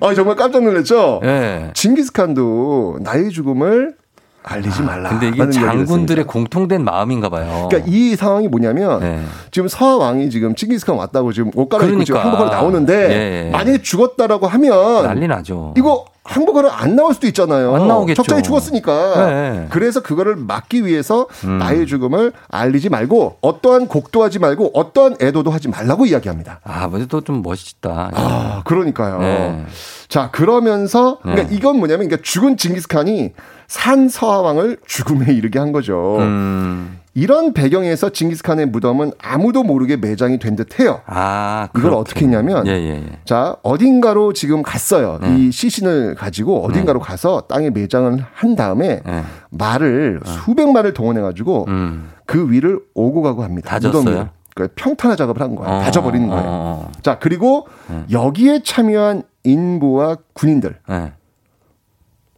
[0.00, 1.20] 아 정말 깜짝 놀랐죠.
[1.24, 1.70] 예.
[1.74, 3.94] 칭기스칸도 나의 죽음을
[4.42, 5.10] 알리지 말라.
[5.10, 6.26] 근데 이게 장군들의.
[6.26, 7.68] 공통된 마음인가 봐요.
[7.70, 9.20] 그러니까 이 상황이 뭐냐면 예.
[9.50, 12.38] 지금 서하 왕이 지금 칭기스칸 왔다고 지금 옷 갈아입고 지금 그러니까.
[12.38, 13.50] 항복하러 나오는데 예, 예.
[13.50, 15.74] 만약에 죽었다라고 하면 난리 나죠.
[15.76, 17.74] 이거 항복하러 안 나올 수도 있잖아요.
[17.74, 18.22] 안 나오겠죠.
[18.22, 19.26] 적장에 죽었으니까.
[19.26, 19.66] 네.
[19.70, 21.58] 그래서 그거를 막기 위해서 음.
[21.58, 26.60] 나의 죽음을 알리지 말고 어떠한 곡도 하지 말고 어떠한 애도도 하지 말라고 이야기합니다.
[26.62, 28.10] 아, 근데 또좀 멋있다.
[28.14, 29.18] 아, 그러니까요.
[29.18, 29.64] 네.
[30.12, 31.56] 자, 그러면서 그러니까 네.
[31.56, 33.32] 이건 뭐냐면 그러니까 죽은 징기스칸이
[33.66, 36.18] 산 서하왕을 죽음에 이르게 한 거죠.
[36.18, 36.98] 음.
[37.14, 41.00] 이런 배경에서 징기스칸의 무덤은 아무도 모르게 매장이 된 듯해요.
[41.06, 42.00] 아, 이걸 그렇군요.
[42.00, 43.18] 어떻게 했냐면 예, 예, 예.
[43.24, 45.18] 자 어딘가로 지금 갔어요.
[45.22, 45.34] 네.
[45.34, 49.22] 이 시신을 가지고 어딘가로 가서 땅에 매장을 한 다음에 예.
[49.48, 52.10] 말을 수백 마를 동원해 가지고 음.
[52.26, 53.70] 그 위를 오고 가고 합니다.
[53.70, 54.02] 다졌어요?
[54.02, 54.28] 무덤 위를.
[54.54, 55.74] 그러니까 평탄화 작업을 한 거예요.
[55.74, 56.44] 어, 다져버리는 거예요.
[56.44, 58.04] 어, 어, 자 그리고 네.
[58.10, 60.92] 여기에 참여한 인부와 군인들 어.
[60.94, 61.12] 예.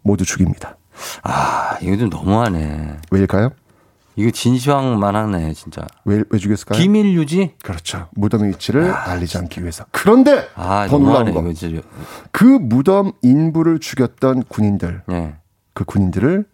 [0.03, 0.77] 모두 죽입니다.
[1.23, 2.99] 아, 이거 좀 너무하네.
[3.11, 3.51] 왜일까요?
[4.17, 5.83] 이거 진시황만 하네, 진짜.
[6.05, 6.79] 왜, 왜 죽였을까요?
[6.79, 7.53] 비밀 유지?
[7.63, 8.09] 그렇죠.
[8.13, 9.85] 무덤의 위치를 알리지 않기 위해서.
[9.91, 11.41] 그런데 아, 더 놀라운 거.
[11.41, 11.83] 이거 진짜.
[12.31, 15.35] 그 무덤 인부를 죽였던 군인들, 예.
[15.73, 16.45] 그 군인들을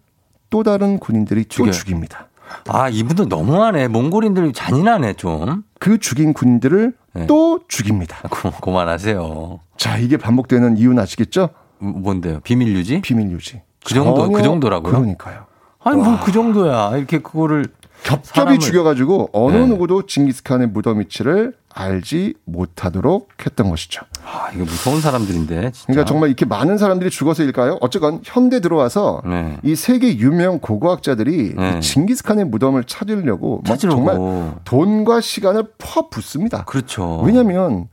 [0.49, 1.71] 또 다른 군인들이 또 죽여요.
[1.71, 2.29] 죽입니다.
[2.67, 3.89] 아, 이분도 너무하네.
[3.89, 5.63] 몽골인들 잔인하네, 좀.
[5.79, 7.27] 그 죽인 군인들을 네.
[7.27, 8.17] 또 죽입니다.
[8.29, 9.59] 고, 그만하세요.
[9.77, 11.49] 자, 이게 반복되는 이유는 아시겠죠?
[11.81, 12.39] 음, 뭔데요?
[12.41, 13.01] 비밀 유지?
[13.01, 13.61] 비밀 유지.
[13.83, 14.91] 그 정도, 그 정도라고요?
[14.91, 15.45] 그러니까요.
[15.83, 16.95] 아니, 뭐그 정도야.
[16.97, 17.65] 이렇게 그거를.
[18.03, 19.65] 겹겹이 사람을- 죽여가지고 어느 네.
[19.67, 24.03] 누구도 징기스칸의 무덤 위치를 알지 못하도록 했던 것이죠.
[24.25, 25.71] 아, 이거 무서운 사람들인데.
[25.71, 25.85] 진짜.
[25.87, 27.77] 그러니까 정말 이렇게 많은 사람들이 죽어서일까요?
[27.81, 29.57] 어쨌건 현대 들어와서 네.
[29.63, 31.77] 이 세계 유명 고고학자들이 네.
[31.77, 33.63] 이 징기스칸의 무덤을 찾으려고.
[33.79, 34.17] 정말
[34.63, 36.65] 돈과 시간을 퍼붓습니다.
[36.65, 37.21] 그렇죠.
[37.21, 37.87] 왜냐하면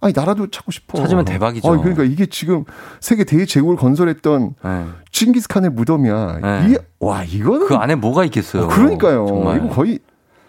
[0.00, 0.98] 아니 나라도 찾고 싶어.
[0.98, 1.70] 찾으면 대박이죠.
[1.72, 2.64] 아니, 그러니까 이게 지금
[3.00, 4.84] 세계 대제국을 건설했던 네.
[5.10, 6.38] 징기스칸의 무덤이야.
[6.42, 6.72] 네.
[6.72, 8.64] 이, 와 이거는 그 안에 뭐가 있겠어요?
[8.64, 9.26] 어, 그러니까요.
[9.26, 9.56] 정말.
[9.58, 9.98] 이거 거의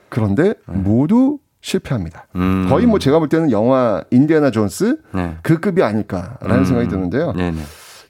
[0.09, 2.27] 그런데 모두 실패합니다.
[2.35, 2.67] 음.
[2.69, 5.35] 거의 뭐 제가 볼 때는 영화 인디아나 존스 네.
[5.41, 6.65] 그 급이 아닐까라는 음.
[6.65, 7.33] 생각이 드는데요.
[7.33, 7.59] 네네.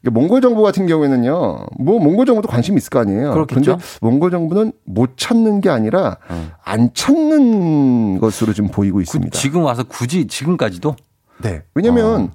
[0.03, 3.33] 이게 몽골 정부 같은 경우에는요, 뭐 몽골 정부도 관심 있을 거 아니에요.
[3.33, 3.77] 그렇겠죠.
[3.77, 6.51] 근데 몽골 정부는 못 찾는 게 아니라 어.
[6.63, 9.35] 안 찾는 것으로 지금 보이고 있습니다.
[9.35, 10.95] 지금 와서 굳이 지금까지도
[11.41, 11.63] 네.
[11.73, 12.31] 왜냐면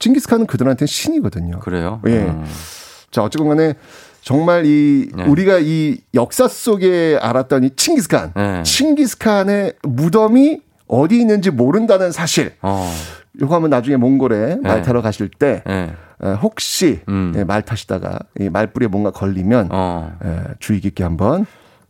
[0.00, 1.60] 징기스칸은 그들한테는 신이거든요.
[1.60, 2.00] 그래요.
[2.08, 2.24] 예.
[2.24, 2.44] 음.
[3.12, 3.74] 자, 어쨌건 간에
[4.24, 5.24] 정말 이 네.
[5.24, 8.62] 우리가 이 역사 속에 알았던 이 칭기스칸, 네.
[8.62, 12.54] 칭기스칸의 무덤이 어디 있는지 모른다는 사실.
[12.62, 12.90] 어.
[13.40, 15.92] 요거 하면 나중에 몽골에 말 타러 가실 때 네.
[16.22, 17.34] 에, 혹시 음.
[17.36, 20.16] 예, 말 타시다가 이 말불에 뭔가 걸리면 어.
[20.24, 21.44] 에, 주의 깊게 한번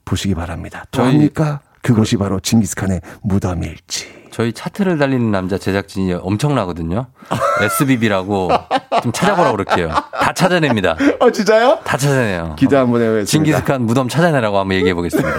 [0.05, 0.85] 보시기 바랍니다.
[0.91, 1.61] 또 합니까?
[1.85, 4.25] 그것이 바로 징기스칸의 무덤일지.
[4.31, 7.07] 저희 차트를 달리는 남자 제작진이 엄청나거든요.
[7.61, 8.49] SBB라고
[9.03, 9.91] 좀 찾아보라 그럴게요.
[9.91, 10.97] 다 찾아냅니다.
[11.21, 11.79] 아 진짜요?
[11.85, 12.57] 다 찾아내요.
[12.59, 13.27] 기대 한번 해보겠습니다.
[13.31, 15.31] 징기스칸 무덤 찾아내라고 한번 얘기해 보겠습니다.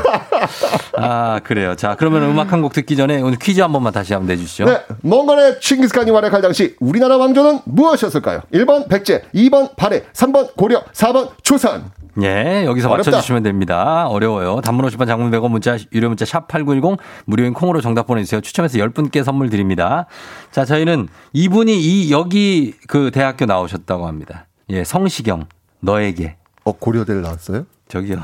[0.97, 1.75] 아, 그래요.
[1.75, 4.65] 자, 그러면 음악 한 곡 듣기 전에 오늘 퀴즈 한 번만 다시 한번 내주시죠.
[4.65, 8.41] 네, 몽골의 칭기스칸이 활약할 당시 우리나라 왕조는 무엇이었을까요?
[8.53, 11.91] 1번 백제, 2번 발해, 3번 고려, 4번 조선.
[12.21, 13.11] 예, 여기서 어렵다.
[13.11, 14.07] 맞춰주시면 됩니다.
[14.07, 14.61] 어려워요.
[14.61, 18.41] 단문 50원 장문 100원 문자, 유료 문자 샵8910 무료인 콩으로 정답 보내주세요.
[18.41, 20.05] 추첨해서 10분께 선물 드립니다.
[20.51, 24.47] 자, 저희는 이분이 이, 여기 그 대학교 나오셨다고 합니다.
[24.69, 25.45] 예, 성시경,
[25.81, 26.37] 너에게.
[26.63, 27.65] 어, 고려대를 나왔어요?
[27.89, 28.17] 저기요.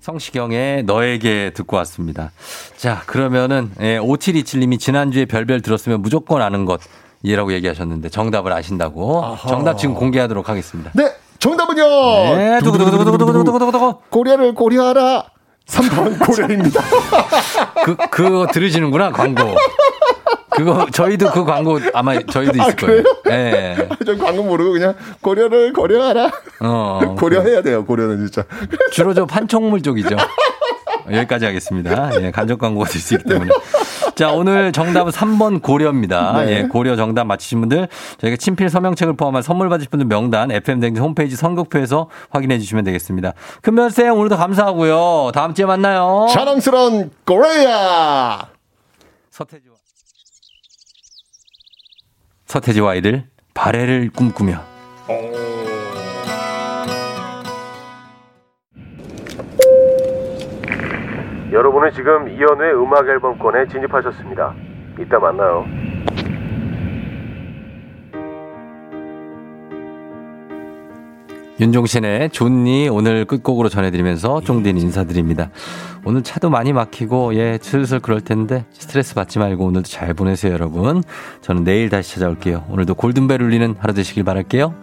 [0.00, 2.30] 성시경의 너에게 듣고 왔습니다.
[2.76, 6.80] 자, 그러면은, 예, 5727님이 지난주에 별별 들었으면 무조건 아는 것.
[7.26, 9.24] 이라고 얘기하셨는데 정답을 아신다고.
[9.24, 9.48] 아하.
[9.48, 10.90] 정답 지금 공개하도록 하겠습니다.
[10.94, 11.10] 네,
[11.44, 12.36] 정답은요.
[12.36, 12.58] 네.
[14.08, 15.24] 고려를 고려하라.
[15.66, 16.80] 3번 고려입니다.
[17.84, 19.54] 그, 그거 들으시는구나, 광고.
[20.50, 23.02] 그거, 저희도 그 광고 아마 저희도 있을 아, 거예요.
[23.28, 23.88] 예.
[24.06, 26.30] 전 광고 모르고 그냥 고려를 고려하라.
[26.60, 27.00] 어.
[27.18, 28.44] 고려해야 돼요, 고려는 진짜.
[28.92, 30.16] 주로 저 판촉물 쪽이죠.
[31.12, 32.10] 여기까지 하겠습니다.
[32.22, 33.50] 예, 간접 광고가 될 수 있기 때문에.
[34.14, 36.44] 자, 오늘 정답은 3번 고려입니다.
[36.44, 36.50] 네.
[36.52, 37.88] 예, 고려 정답 맞히신 분들
[38.18, 43.32] 저희가 친필 서명책을 포함한 선물 받으실 분들 명단 FM댕진 홈페이지 선곡표에서 확인해 주시면 되겠습니다.
[43.62, 45.32] 금별쌤 오늘도 감사하고요.
[45.34, 46.26] 다음 주에 만나요.
[46.30, 48.48] 자랑스러운 고레야.
[49.30, 49.74] 서태지와
[52.46, 54.62] 서태지와 아이들 발해를 꿈꾸며
[61.54, 64.52] 여러분은 지금 이현우의 음악 앨범권에 진입하셨습니다.
[64.98, 65.64] 이따 만나요.
[71.60, 75.50] 윤종신의 존니 오늘 끝곡으로 전해드리면서 쫑딘 인사드립니다.
[76.04, 81.04] 오늘 차도 많이 막히고 예 슬슬 그럴 텐데 스트레스 받지 말고 오늘도 잘 보내세요 여러분.
[81.40, 82.64] 저는 내일 다시 찾아올게요.
[82.68, 84.74] 오늘도 골든벨 울리는 하루 되시길 바랄게요.